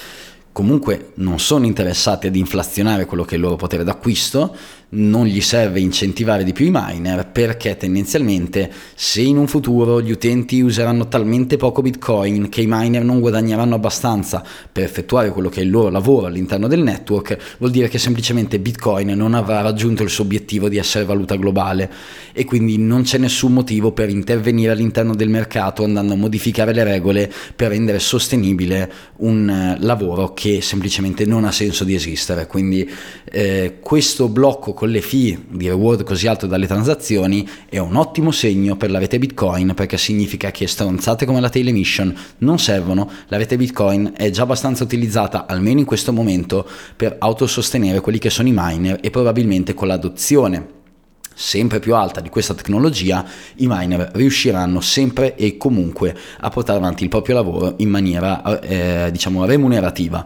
[0.51, 4.55] comunque non sono interessati ad inflazionare quello che è il loro potere d'acquisto,
[4.89, 10.11] non gli serve incentivare di più i miner perché tendenzialmente se in un futuro gli
[10.11, 15.61] utenti useranno talmente poco bitcoin che i miner non guadagneranno abbastanza per effettuare quello che
[15.61, 20.03] è il loro lavoro all'interno del network vuol dire che semplicemente bitcoin non avrà raggiunto
[20.03, 21.91] il suo obiettivo di essere valuta globale.
[22.33, 26.83] E quindi non c'è nessun motivo per intervenire all'interno del mercato andando a modificare le
[26.83, 32.47] regole per rendere sostenibile un eh, lavoro che semplicemente non ha senso di esistere.
[32.47, 32.89] Quindi
[33.25, 38.29] eh, questo blocco con le fee di reward così alto dalle transazioni è un ottimo
[38.29, 43.09] segno per la rete Bitcoin perché significa che stronzate come la tail emission non servono,
[43.29, 48.29] la rete Bitcoin è già abbastanza utilizzata almeno in questo momento per autosostenere quelli che
[48.29, 50.73] sono i miner e probabilmente con l'adozione
[51.33, 57.03] sempre più alta di questa tecnologia, i miner riusciranno sempre e comunque a portare avanti
[57.03, 60.25] il proprio lavoro in maniera eh, diciamo remunerativa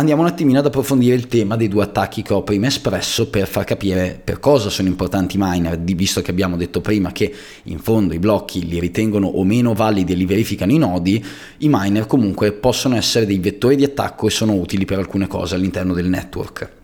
[0.00, 3.46] andiamo un attimino ad approfondire il tema dei due attacchi che ho prima espresso per
[3.46, 7.32] far capire per cosa sono importanti i miner, visto che abbiamo detto prima che
[7.64, 11.22] in fondo i blocchi li ritengono o meno validi e li verificano i nodi,
[11.58, 15.54] i miner comunque possono essere dei vettori di attacco e sono utili per alcune cose
[15.54, 16.78] all'interno del network.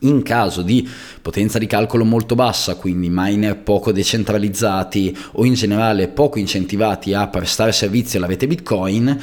[0.00, 0.88] In caso di
[1.22, 7.28] potenza di calcolo molto bassa, quindi miner poco decentralizzati o in generale poco incentivati a
[7.28, 9.16] prestare servizi alla rete Bitcoin,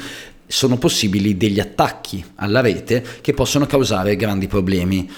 [0.50, 5.08] sono possibili degli attacchi alla rete che possono causare grandi problemi.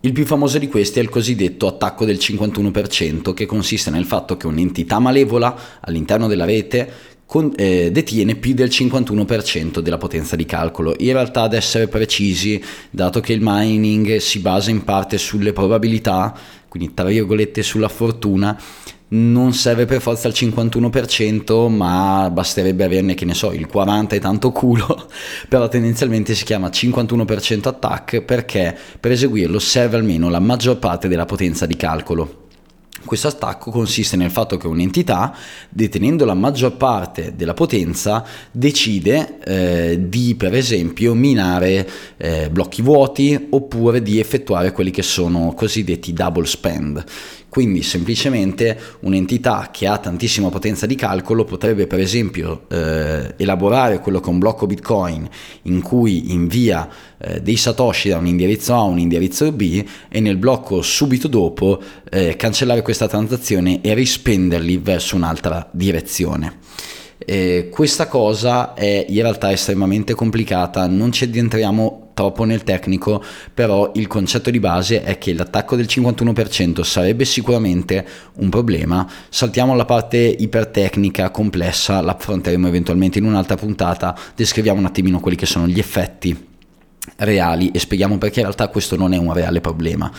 [0.00, 4.38] Il più famoso di questi è il cosiddetto attacco del 51%, che consiste nel fatto
[4.38, 6.90] che un'entità malevola all'interno della rete
[7.26, 10.94] con, eh, detiene più del 51% della potenza di calcolo.
[10.98, 16.34] In realtà ad essere precisi, dato che il mining si basa in parte sulle probabilità,
[16.66, 18.58] quindi tra virgolette sulla fortuna,
[19.12, 24.18] non serve per forza il 51%, ma basterebbe averne, che ne so, il 40% e
[24.18, 25.08] tanto culo,
[25.48, 31.26] però tendenzialmente si chiama 51% attack perché per eseguirlo serve almeno la maggior parte della
[31.26, 32.40] potenza di calcolo.
[33.04, 35.34] Questo attacco consiste nel fatto che un'entità,
[35.68, 43.48] detenendo la maggior parte della potenza, decide eh, di, per esempio, minare eh, blocchi vuoti
[43.50, 47.04] oppure di effettuare quelli che sono cosiddetti double spend.
[47.52, 54.20] Quindi semplicemente un'entità che ha tantissima potenza di calcolo potrebbe per esempio eh, elaborare quello
[54.20, 55.28] che è un blocco Bitcoin
[55.64, 56.88] in cui invia
[57.18, 61.28] eh, dei satoshi da un indirizzo A a un indirizzo B e nel blocco subito
[61.28, 66.56] dopo eh, cancellare questa transazione e rispenderli verso un'altra direzione.
[67.24, 73.92] Eh, questa cosa è in realtà estremamente complicata, non ci addentriamo troppo nel tecnico, però
[73.94, 78.06] il concetto di base è che l'attacco del 51% sarebbe sicuramente
[78.36, 79.08] un problema.
[79.28, 85.46] Saltiamo la parte ipertecnica, complessa, l'affronteremo eventualmente in un'altra puntata, descriviamo un attimino quelli che
[85.46, 86.50] sono gli effetti
[87.16, 90.10] reali e spieghiamo perché in realtà questo non è un reale problema.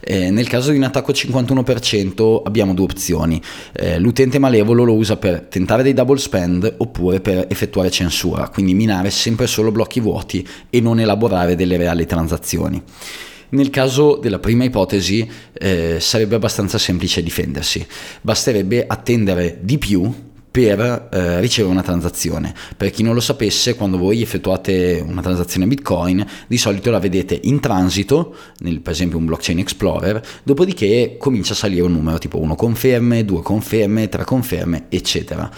[0.00, 3.40] Eh, nel caso di un attacco 51% abbiamo due opzioni,
[3.72, 8.74] eh, l'utente malevolo lo usa per tentare dei double spend oppure per effettuare censura, quindi
[8.74, 12.82] minare sempre solo blocchi vuoti e non elaborare delle reali transazioni.
[13.50, 17.86] Nel caso della prima ipotesi eh, sarebbe abbastanza semplice difendersi,
[18.20, 20.12] basterebbe attendere di più
[20.54, 22.54] per eh, ricevere una transazione.
[22.76, 27.40] Per chi non lo sapesse, quando voi effettuate una transazione Bitcoin, di solito la vedete
[27.42, 32.38] in transito, nel, per esempio un blockchain explorer, dopodiché comincia a salire un numero tipo
[32.38, 35.50] 1 conferme, 2 conferme, 3 conferme, eccetera.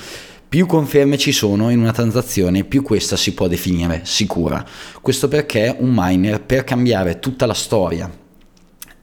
[0.49, 4.65] Più conferme ci sono in una transazione, più questa si può definire sicura.
[5.03, 8.11] Questo perché un miner per cambiare tutta la storia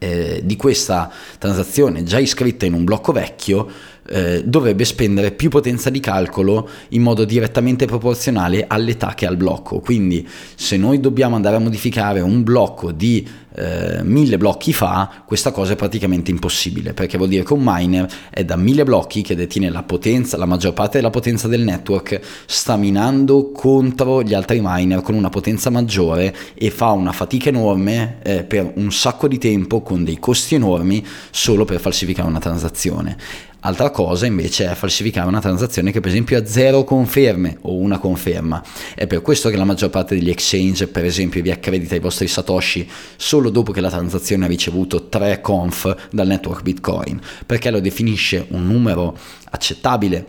[0.03, 5.89] eh, di questa transazione già iscritta in un blocco vecchio eh, dovrebbe spendere più potenza
[5.89, 9.79] di calcolo in modo direttamente proporzionale all'età che ha il blocco.
[9.79, 15.51] Quindi se noi dobbiamo andare a modificare un blocco di eh, mille blocchi fa, questa
[15.51, 19.35] cosa è praticamente impossibile, perché vuol dire che un miner è da mille blocchi che
[19.35, 24.59] detiene la potenza, la maggior parte della potenza del network, sta minando contro gli altri
[24.61, 29.37] miner con una potenza maggiore e fa una fatica enorme eh, per un sacco di
[29.37, 33.51] tempo con dei costi enormi solo per falsificare una transazione.
[33.65, 37.97] Altra cosa invece è falsificare una transazione che per esempio ha zero conferme o una
[37.97, 38.61] conferma.
[38.93, 42.27] È per questo che la maggior parte degli exchange, per esempio, vi accredita i vostri
[42.27, 47.79] satoshi solo dopo che la transazione ha ricevuto 3 conf dal network Bitcoin, perché lo
[47.79, 49.17] definisce un numero
[49.51, 50.27] accettabile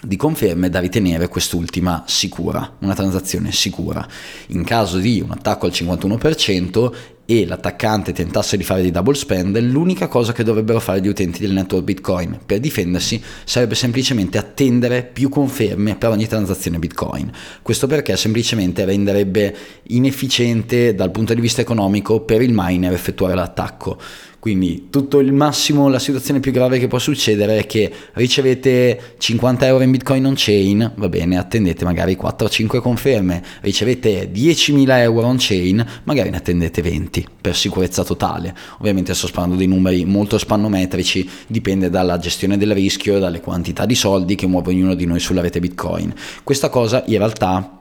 [0.00, 4.06] di conferme da ritenere quest'ultima sicura, una transazione sicura.
[4.48, 6.92] In caso di un attacco al 51%
[7.26, 11.40] e l'attaccante tentasse di fare dei double spend, l'unica cosa che dovrebbero fare gli utenti
[11.40, 17.30] del network Bitcoin per difendersi sarebbe semplicemente attendere più conferme per ogni transazione Bitcoin.
[17.62, 19.56] Questo perché semplicemente renderebbe
[19.88, 23.98] inefficiente dal punto di vista economico per il miner effettuare l'attacco.
[24.44, 29.64] Quindi tutto il massimo, la situazione più grave che può succedere è che ricevete 50
[29.64, 35.36] euro in bitcoin on chain, va bene, attendete magari 4-5 conferme, ricevete 10.000 euro on
[35.38, 38.54] chain, magari ne attendete 20 per sicurezza totale.
[38.80, 43.94] Ovviamente sto parlando di numeri molto spannometrici, dipende dalla gestione del rischio, dalle quantità di
[43.94, 46.12] soldi che muove ognuno di noi sulla rete bitcoin.
[46.42, 47.80] Questa cosa in realtà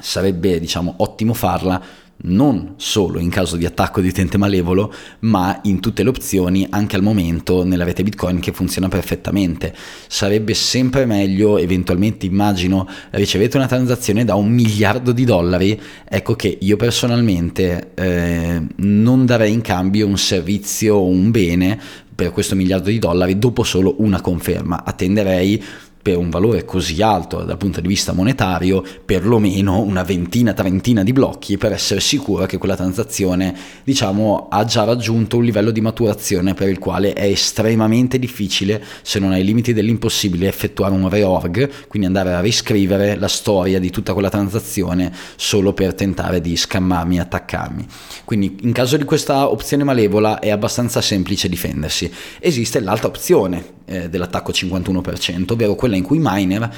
[0.00, 1.82] sarebbe diciamo ottimo farla
[2.20, 6.96] non solo in caso di attacco di utente malevolo, ma in tutte le opzioni anche
[6.96, 9.74] al momento nella rete Bitcoin che funziona perfettamente.
[10.08, 16.58] Sarebbe sempre meglio, eventualmente immagino, ricevete una transazione da un miliardo di dollari, ecco che
[16.60, 21.78] io personalmente eh, non darei in cambio un servizio o un bene
[22.18, 24.82] per questo miliardo di dollari dopo solo una conferma.
[24.84, 25.62] Attenderei
[26.08, 31.12] per un valore così alto dal punto di vista monetario perlomeno una ventina, trentina di
[31.12, 36.54] blocchi per essere sicuro che quella transazione diciamo ha già raggiunto un livello di maturazione
[36.54, 42.06] per il quale è estremamente difficile se non ai limiti dell'impossibile effettuare un reorg quindi
[42.08, 47.20] andare a riscrivere la storia di tutta quella transazione solo per tentare di scammarmi e
[47.20, 47.86] attaccarmi.
[48.24, 52.10] Quindi in caso di questa opzione malevola è abbastanza semplice difendersi.
[52.38, 56.70] Esiste l'altra opzione eh, dell'attacco 51% ovvero quella in cui miner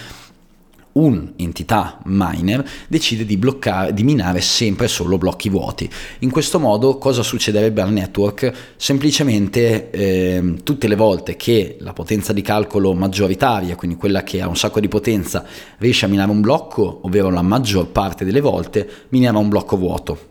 [0.93, 5.89] un'entità miner decide di bloccare, di minare sempre solo blocchi vuoti.
[6.21, 8.53] In questo modo cosa succederebbe al network?
[8.77, 14.49] Semplicemente eh, tutte le volte che la potenza di calcolo maggioritaria, quindi quella che ha
[14.49, 15.45] un sacco di potenza,
[15.79, 20.30] riesce a minare un blocco, ovvero la maggior parte delle volte, minava un blocco vuoto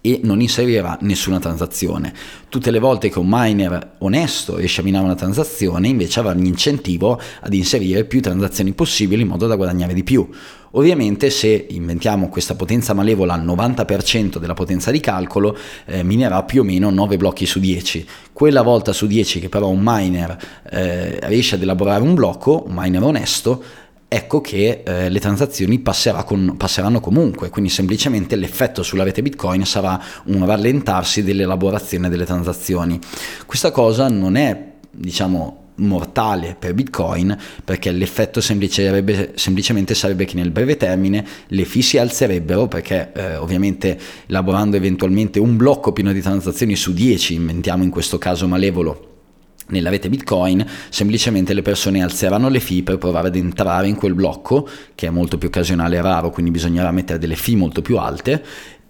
[0.00, 2.12] e non inserirà nessuna transazione.
[2.48, 7.20] Tutte le volte che un miner onesto riesce a minare una transazione, invece avrà l'incentivo
[7.40, 10.28] ad inserire più transazioni possibili in modo da guadagnare di più.
[10.72, 16.60] Ovviamente se inventiamo questa potenza malevola al 90% della potenza di calcolo, eh, minerà più
[16.60, 18.06] o meno 9 blocchi su 10.
[18.32, 20.36] Quella volta su 10 che però un miner
[20.70, 23.62] eh, riesce ad elaborare un blocco, un miner onesto,
[24.12, 25.80] ecco che eh, le transazioni
[26.24, 32.98] con, passeranno comunque, quindi semplicemente l'effetto sulla rete Bitcoin sarà un rallentarsi dell'elaborazione delle transazioni.
[33.46, 40.50] Questa cosa non è, diciamo, mortale per Bitcoin perché l'effetto semplice, semplicemente sarebbe che nel
[40.50, 43.96] breve termine le fee si alzerebbero perché eh, ovviamente
[44.26, 49.09] elaborando eventualmente un blocco pieno di transazioni su 10, inventiamo in questo caso malevolo,
[49.70, 54.14] nella rete Bitcoin semplicemente le persone alzeranno le fee per provare ad entrare in quel
[54.14, 57.98] blocco che è molto più occasionale e raro, quindi bisognerà mettere delle fee molto più
[57.98, 58.42] alte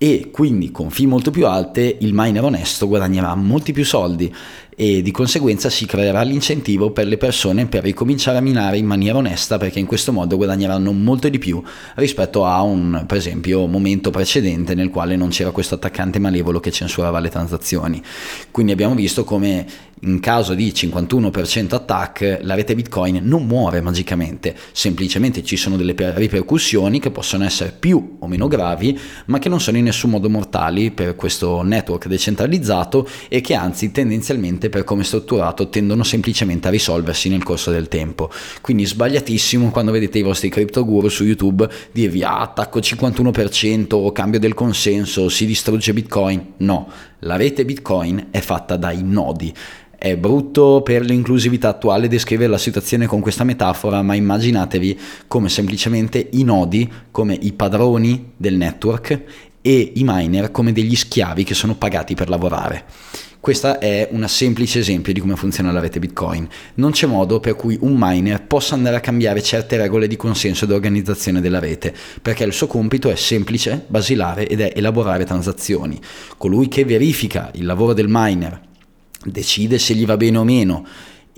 [0.02, 4.34] e quindi con fee molto più alte il miner onesto guadagnerà molti più soldi
[4.74, 9.18] e di conseguenza si creerà l'incentivo per le persone per ricominciare a minare in maniera
[9.18, 11.62] onesta perché in questo modo guadagneranno molto di più
[11.96, 16.70] rispetto a un per esempio momento precedente nel quale non c'era questo attaccante malevolo che
[16.70, 18.02] censurava le transazioni.
[18.50, 19.66] Quindi abbiamo visto come
[20.00, 25.94] in caso di 51% attack la rete Bitcoin non muore magicamente, semplicemente ci sono delle
[25.96, 30.30] ripercussioni che possono essere più o meno gravi, ma che non sono in nessun modo
[30.30, 36.68] mortali per questo network decentralizzato e che anzi tendenzialmente per come è strutturato tendono semplicemente
[36.68, 38.30] a risolversi nel corso del tempo.
[38.60, 44.12] Quindi sbagliatissimo quando vedete i vostri crypto guru su YouTube dirvi ah, attacco 51% o
[44.12, 46.54] cambio del consenso, si distrugge Bitcoin.
[46.58, 46.90] No,
[47.20, 49.52] la rete Bitcoin è fatta dai nodi.
[50.02, 56.26] È brutto per l'inclusività attuale descrivere la situazione con questa metafora, ma immaginatevi come semplicemente
[56.32, 59.22] i nodi, come i padroni del network
[59.60, 62.84] e i miner come degli schiavi che sono pagati per lavorare.
[63.40, 66.48] Questo è un semplice esempio di come funziona la rete Bitcoin.
[66.76, 70.64] Non c'è modo per cui un miner possa andare a cambiare certe regole di consenso
[70.64, 76.00] ed organizzazione della rete, perché il suo compito è semplice, basilare ed è elaborare transazioni.
[76.38, 78.68] Colui che verifica il lavoro del miner
[79.24, 80.86] decide se gli va bene o meno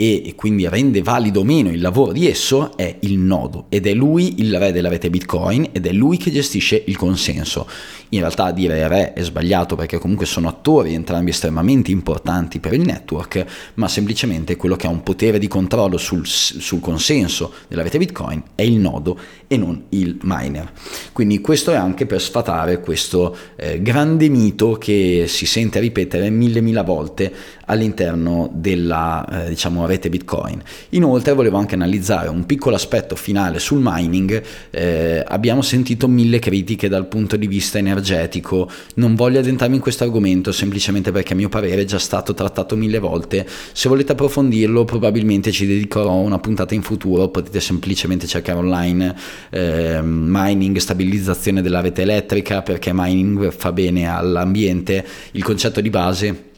[0.02, 3.94] e quindi rende valido o meno il lavoro di esso è il nodo ed è
[3.94, 7.68] lui il re della rete Bitcoin ed è lui che gestisce il consenso.
[8.08, 12.80] In realtà dire re è sbagliato perché comunque sono attori entrambi estremamente importanti per il
[12.80, 13.44] network,
[13.74, 18.42] ma semplicemente quello che ha un potere di controllo sul, sul consenso della rete Bitcoin
[18.56, 20.72] è il nodo e non il miner.
[21.12, 26.60] Quindi questo è anche per sfatare questo eh, grande mito che si sente ripetere mille
[26.60, 27.32] mille volte
[27.66, 30.62] all'interno della eh, diciamo, rete Bitcoin.
[30.90, 34.42] Inoltre volevo anche analizzare un piccolo aspetto finale sul mining.
[34.70, 38.68] Eh, abbiamo sentito mille critiche dal punto di vista energetico.
[38.94, 42.76] Non voglio addentrarmi in questo argomento semplicemente perché a mio parere è già stato trattato
[42.76, 43.46] mille volte.
[43.72, 47.28] Se volete approfondirlo probabilmente ci dedicherò una puntata in futuro.
[47.28, 49.14] Potete semplicemente cercare online
[49.50, 55.04] eh, mining, stabilizzazione della rete elettrica perché mining fa bene all'ambiente.
[55.32, 56.50] Il concetto di base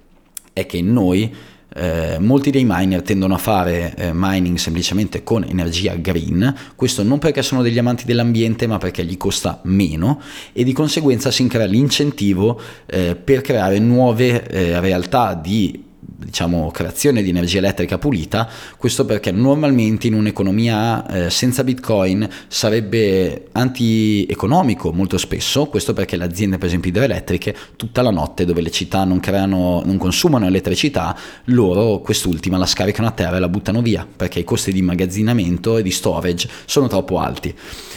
[0.53, 5.95] è che noi eh, molti dei miner tendono a fare eh, mining semplicemente con energia
[5.95, 10.21] green, questo non perché sono degli amanti dell'ambiente ma perché gli costa meno
[10.53, 15.93] e di conseguenza si crea l'incentivo eh, per creare nuove eh, realtà di
[16.25, 23.49] diciamo, creazione di energia elettrica pulita, questo perché normalmente in un'economia eh, senza Bitcoin sarebbe
[23.53, 28.71] anti-economico molto spesso, questo perché le aziende per esempio idroelettriche tutta la notte dove le
[28.71, 31.17] città non, creano, non consumano elettricità,
[31.47, 35.79] loro quest'ultima la scaricano a terra e la buttano via perché i costi di immagazzinamento
[35.79, 37.55] e di storage sono troppo alti.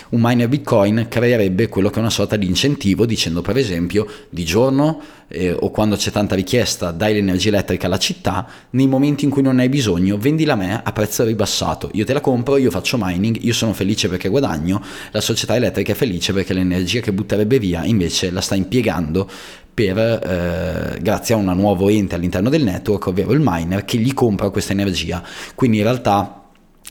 [0.09, 4.45] Un miner Bitcoin creerebbe quello che è una sorta di incentivo dicendo per esempio di
[4.45, 8.16] giorno eh, o quando c'è tanta richiesta dai l'energia elettrica alla città,
[8.71, 12.13] nei momenti in cui non hai bisogno vendila a me a prezzo ribassato, io te
[12.13, 16.33] la compro, io faccio mining, io sono felice perché guadagno, la società elettrica è felice
[16.33, 19.29] perché l'energia che butterebbe via invece la sta impiegando
[19.77, 24.11] per, eh, grazie a un nuovo ente all'interno del network, ovvero il miner, che gli
[24.11, 25.21] compra questa energia.
[25.53, 26.36] Quindi in realtà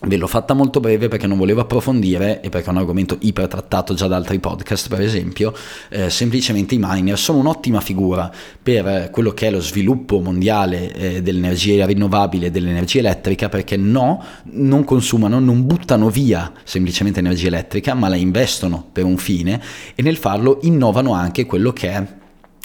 [0.02, 3.94] Ve l'ho fatta molto breve perché non volevo approfondire e perché è un argomento ipertrattato
[3.94, 5.54] già da altri podcast, per esempio.
[5.88, 8.30] Eh, semplicemente i miner sono un'ottima figura
[8.62, 14.22] per quello che è lo sviluppo mondiale eh, dell'energia rinnovabile e dell'energia elettrica perché no,
[14.52, 19.62] non consumano, non buttano via semplicemente energia elettrica, ma la investono per un fine
[19.94, 22.06] e nel farlo innovano anche quello che è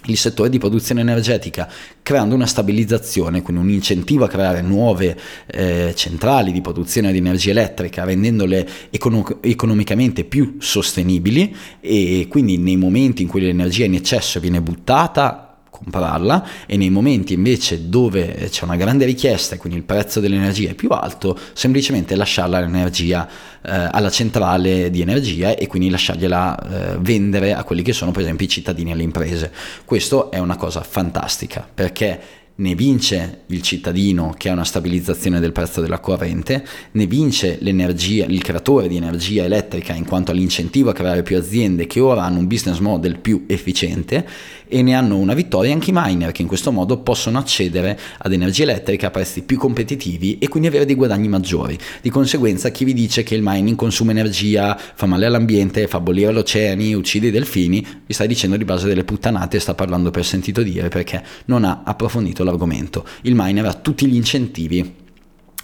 [0.05, 1.69] il settore di produzione energetica,
[2.01, 7.51] creando una stabilizzazione, quindi un incentivo a creare nuove eh, centrali di produzione di energia
[7.51, 14.39] elettrica, rendendole econo- economicamente più sostenibili e quindi nei momenti in cui l'energia in eccesso
[14.39, 15.50] viene buttata
[15.83, 20.69] comprarla e nei momenti invece dove c'è una grande richiesta e quindi il prezzo dell'energia
[20.69, 23.27] è più alto, semplicemente lasciarla l'energia
[23.61, 28.21] eh, alla centrale di energia e quindi lasciargliela eh, vendere a quelli che sono per
[28.21, 29.51] esempio i cittadini e le imprese.
[29.85, 35.51] Questo è una cosa fantastica perché ne vince il cittadino che ha una stabilizzazione del
[35.51, 41.23] prezzo della corrente, ne vince il creatore di energia elettrica in quanto all'incentivo a creare
[41.23, 44.27] più aziende che ora hanno un business model più efficiente
[44.71, 48.31] e ne hanno una vittoria anche i miner che in questo modo possono accedere ad
[48.31, 51.77] energia elettrica a prezzi più competitivi e quindi avere dei guadagni maggiori.
[52.01, 56.31] Di conseguenza chi vi dice che il mining consuma energia, fa male all'ambiente, fa bollire
[56.31, 60.09] gli oceani, uccide i delfini, vi sta dicendo di base delle puttanate e sta parlando
[60.09, 63.05] per sentito dire perché non ha approfondito l'argomento.
[63.23, 64.99] Il miner ha tutti gli incentivi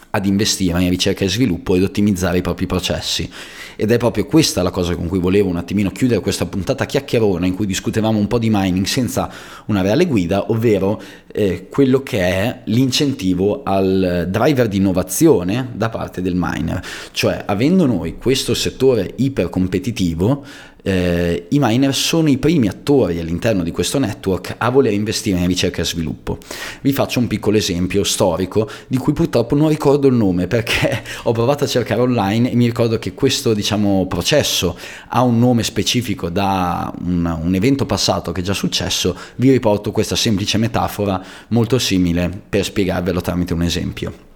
[0.09, 3.29] ad investire in ricerca e sviluppo ed ottimizzare i propri processi.
[3.79, 7.45] Ed è proprio questa la cosa con cui volevo un attimino chiudere questa puntata chiacchierona
[7.45, 9.31] in cui discutevamo un po' di mining senza
[9.67, 10.99] una reale guida, ovvero
[11.31, 16.83] eh, quello che è l'incentivo al driver di innovazione da parte del miner.
[17.11, 20.43] Cioè, avendo noi questo settore ipercompetitivo,
[20.83, 25.47] eh, i miner sono i primi attori all'interno di questo network a voler investire in
[25.47, 26.37] ricerca e sviluppo.
[26.81, 31.31] Vi faccio un piccolo esempio storico di cui purtroppo non ricordo il nome perché ho
[31.31, 34.77] provato a cercare online e mi ricordo che questo diciamo, processo
[35.09, 39.15] ha un nome specifico da un, un evento passato che è già successo.
[39.35, 44.26] Vi riporto questa semplice metafora molto simile per spiegarvelo tramite un esempio.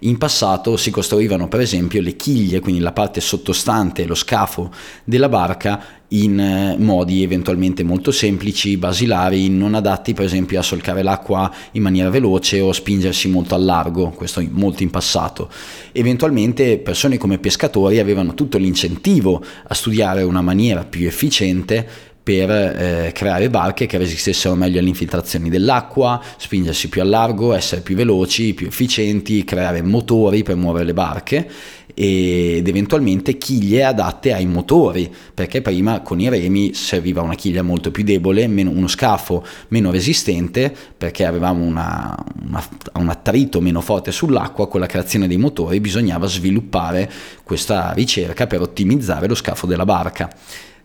[0.00, 4.70] In passato si costruivano per esempio le chiglie, quindi la parte sottostante, lo scafo
[5.04, 11.02] della barca, in eh, modi eventualmente molto semplici, basilari, non adatti per esempio a solcare
[11.02, 15.50] l'acqua in maniera veloce o spingersi molto al largo, questo molto in passato.
[15.92, 21.88] Eventualmente persone come pescatori avevano tutto l'incentivo a studiare una maniera più efficiente
[22.26, 27.82] per eh, creare barche che resistessero meglio alle infiltrazioni dell'acqua, spingersi più a largo, essere
[27.82, 31.48] più veloci, più efficienti, creare motori per muovere le barche
[31.94, 37.92] ed eventualmente chiglie adatte ai motori, perché prima con i remi serviva una chiglia molto
[37.92, 42.12] più debole, meno, uno scafo meno resistente, perché avevamo una,
[42.44, 47.08] una, un attrito meno forte sull'acqua, con la creazione dei motori bisognava sviluppare
[47.44, 50.28] questa ricerca per ottimizzare lo scafo della barca.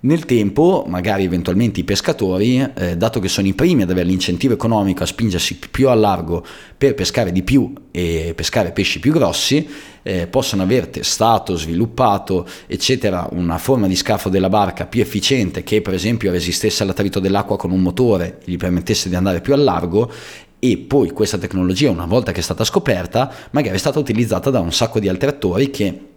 [0.03, 4.55] Nel tempo, magari eventualmente i pescatori, eh, dato che sono i primi ad avere l'incentivo
[4.55, 6.43] economico a spingersi più a largo
[6.75, 9.67] per pescare di più e pescare pesci più grossi,
[10.01, 15.83] eh, possono aver testato, sviluppato, eccetera, una forma di scafo della barca più efficiente che
[15.83, 19.57] per esempio resistesse all'attrito dell'acqua con un motore e gli permettesse di andare più a
[19.57, 20.11] largo
[20.57, 24.61] e poi questa tecnologia, una volta che è stata scoperta, magari è stata utilizzata da
[24.61, 26.09] un sacco di altri attori che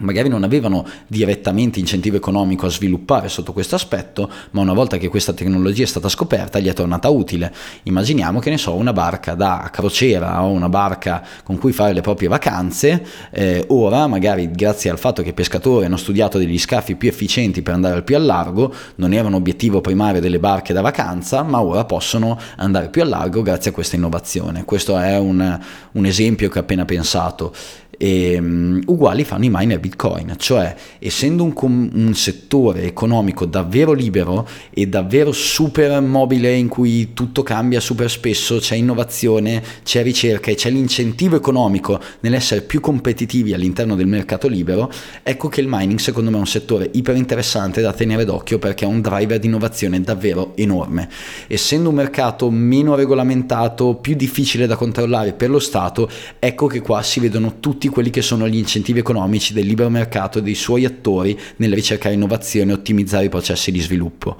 [0.00, 5.08] magari non avevano direttamente incentivo economico a sviluppare sotto questo aspetto, ma una volta che
[5.08, 7.52] questa tecnologia è stata scoperta gli è tornata utile.
[7.84, 12.00] Immaginiamo che ne so, una barca da crociera o una barca con cui fare le
[12.00, 16.96] proprie vacanze, eh, ora magari grazie al fatto che i pescatori hanno studiato degli scafi
[16.96, 20.80] più efficienti per andare più a largo, non era un obiettivo primario delle barche da
[20.80, 24.64] vacanza, ma ora possono andare più a largo grazie a questa innovazione.
[24.64, 25.58] Questo è un,
[25.92, 27.52] un esempio che ho appena pensato.
[27.98, 33.92] E, um, uguali fanno i miner Bitcoin, cioè essendo un, com- un, settore economico davvero
[33.92, 40.50] libero e davvero super mobile in cui tutto cambia super spesso, c'è innovazione, c'è ricerca
[40.50, 44.90] e c'è l'incentivo economico nell'essere più competitivi all'interno del mercato libero,
[45.22, 48.84] ecco che il mining secondo me è un settore iper interessante da tenere d'occhio perché
[48.84, 51.08] è un driver di innovazione davvero enorme.
[51.46, 56.08] Essendo un mercato meno regolamentato, più difficile da controllare per lo Stato,
[56.38, 60.40] ecco che qua si vedono tutti quelli che sono gli incentivi economici del libero mercato
[60.40, 64.36] dei suoi attori nel ricercare innovazione e ottimizzare i processi di sviluppo.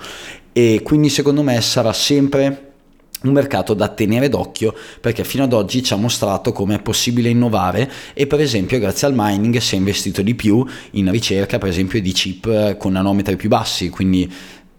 [0.53, 2.62] E quindi secondo me sarà sempre
[3.22, 7.28] un mercato da tenere d'occhio perché fino ad oggi ci ha mostrato come è possibile
[7.28, 11.70] innovare e per esempio grazie al mining si è investito di più in ricerca per
[11.70, 14.30] esempio di chip con nanometri più bassi quindi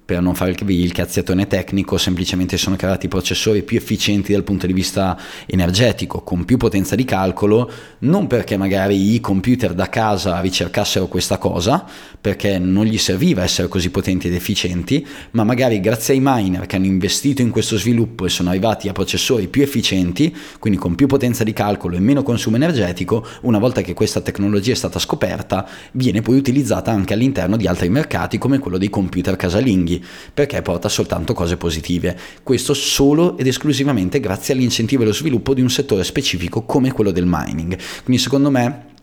[0.07, 4.71] per non fare il cazziatone tecnico, semplicemente sono creati processori più efficienti dal punto di
[4.71, 11.07] vista energetico, con più potenza di calcolo, non perché magari i computer da casa ricercassero
[11.07, 11.85] questa cosa,
[12.21, 16.77] perché non gli serviva essere così potenti ed efficienti, ma magari grazie ai miner che
[16.77, 21.07] hanno investito in questo sviluppo e sono arrivati a processori più efficienti, quindi con più
[21.07, 25.67] potenza di calcolo e meno consumo energetico, una volta che questa tecnologia è stata scoperta,
[25.91, 29.95] viene poi utilizzata anche all'interno di altri mercati come quello dei computer casalinghi
[30.33, 32.17] perché porta soltanto cose positive.
[32.43, 37.11] Questo solo ed esclusivamente grazie all'incentivo e allo sviluppo di un settore specifico come quello
[37.11, 37.77] del mining.
[38.03, 38.95] Quindi secondo me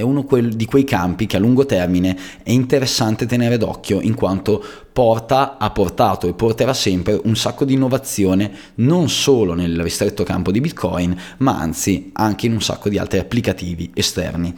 [0.00, 4.64] è uno di quei campi che a lungo termine è interessante tenere d'occhio in quanto
[4.92, 10.50] porta, ha portato e porterà sempre un sacco di innovazione non solo nel ristretto campo
[10.52, 14.54] di Bitcoin, ma anzi anche in un sacco di altri applicativi esterni.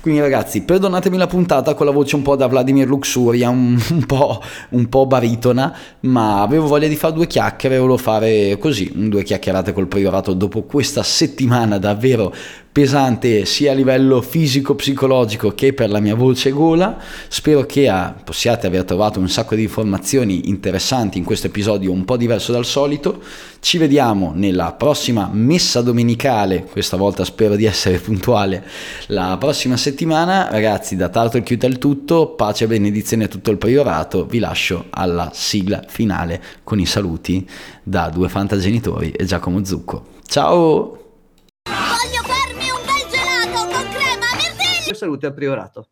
[0.00, 4.40] Quindi ragazzi, perdonatemi la puntata con la voce un po' da Vladimir Luxuria, un, po',
[4.70, 9.74] un po' baritona, ma avevo voglia di fare due chiacchiere, volevo fare così, due chiacchierate
[9.74, 10.32] col priorato.
[10.32, 12.34] Dopo questa settimana davvero
[12.72, 16.98] pesante sia a livello fisico-psicologico che per la mia voce e gola.
[17.28, 22.04] Spero che ah, possiate aver trovato un sacco di informazioni interessanti in questo episodio un
[22.04, 23.20] po' diverso dal solito.
[23.58, 28.64] Ci vediamo nella prossima messa domenicale, questa volta spero di essere puntuale,
[29.06, 30.48] la prossima settimana.
[30.48, 34.26] Ragazzi, da Turtle Cute è tutto, pace e benedizione a tutto il priorato.
[34.26, 37.46] Vi lascio alla sigla finale con i saluti
[37.82, 40.06] da due fantagenitori e Giacomo Zucco.
[40.24, 40.99] Ciao!
[45.00, 45.88] Salute al priorato.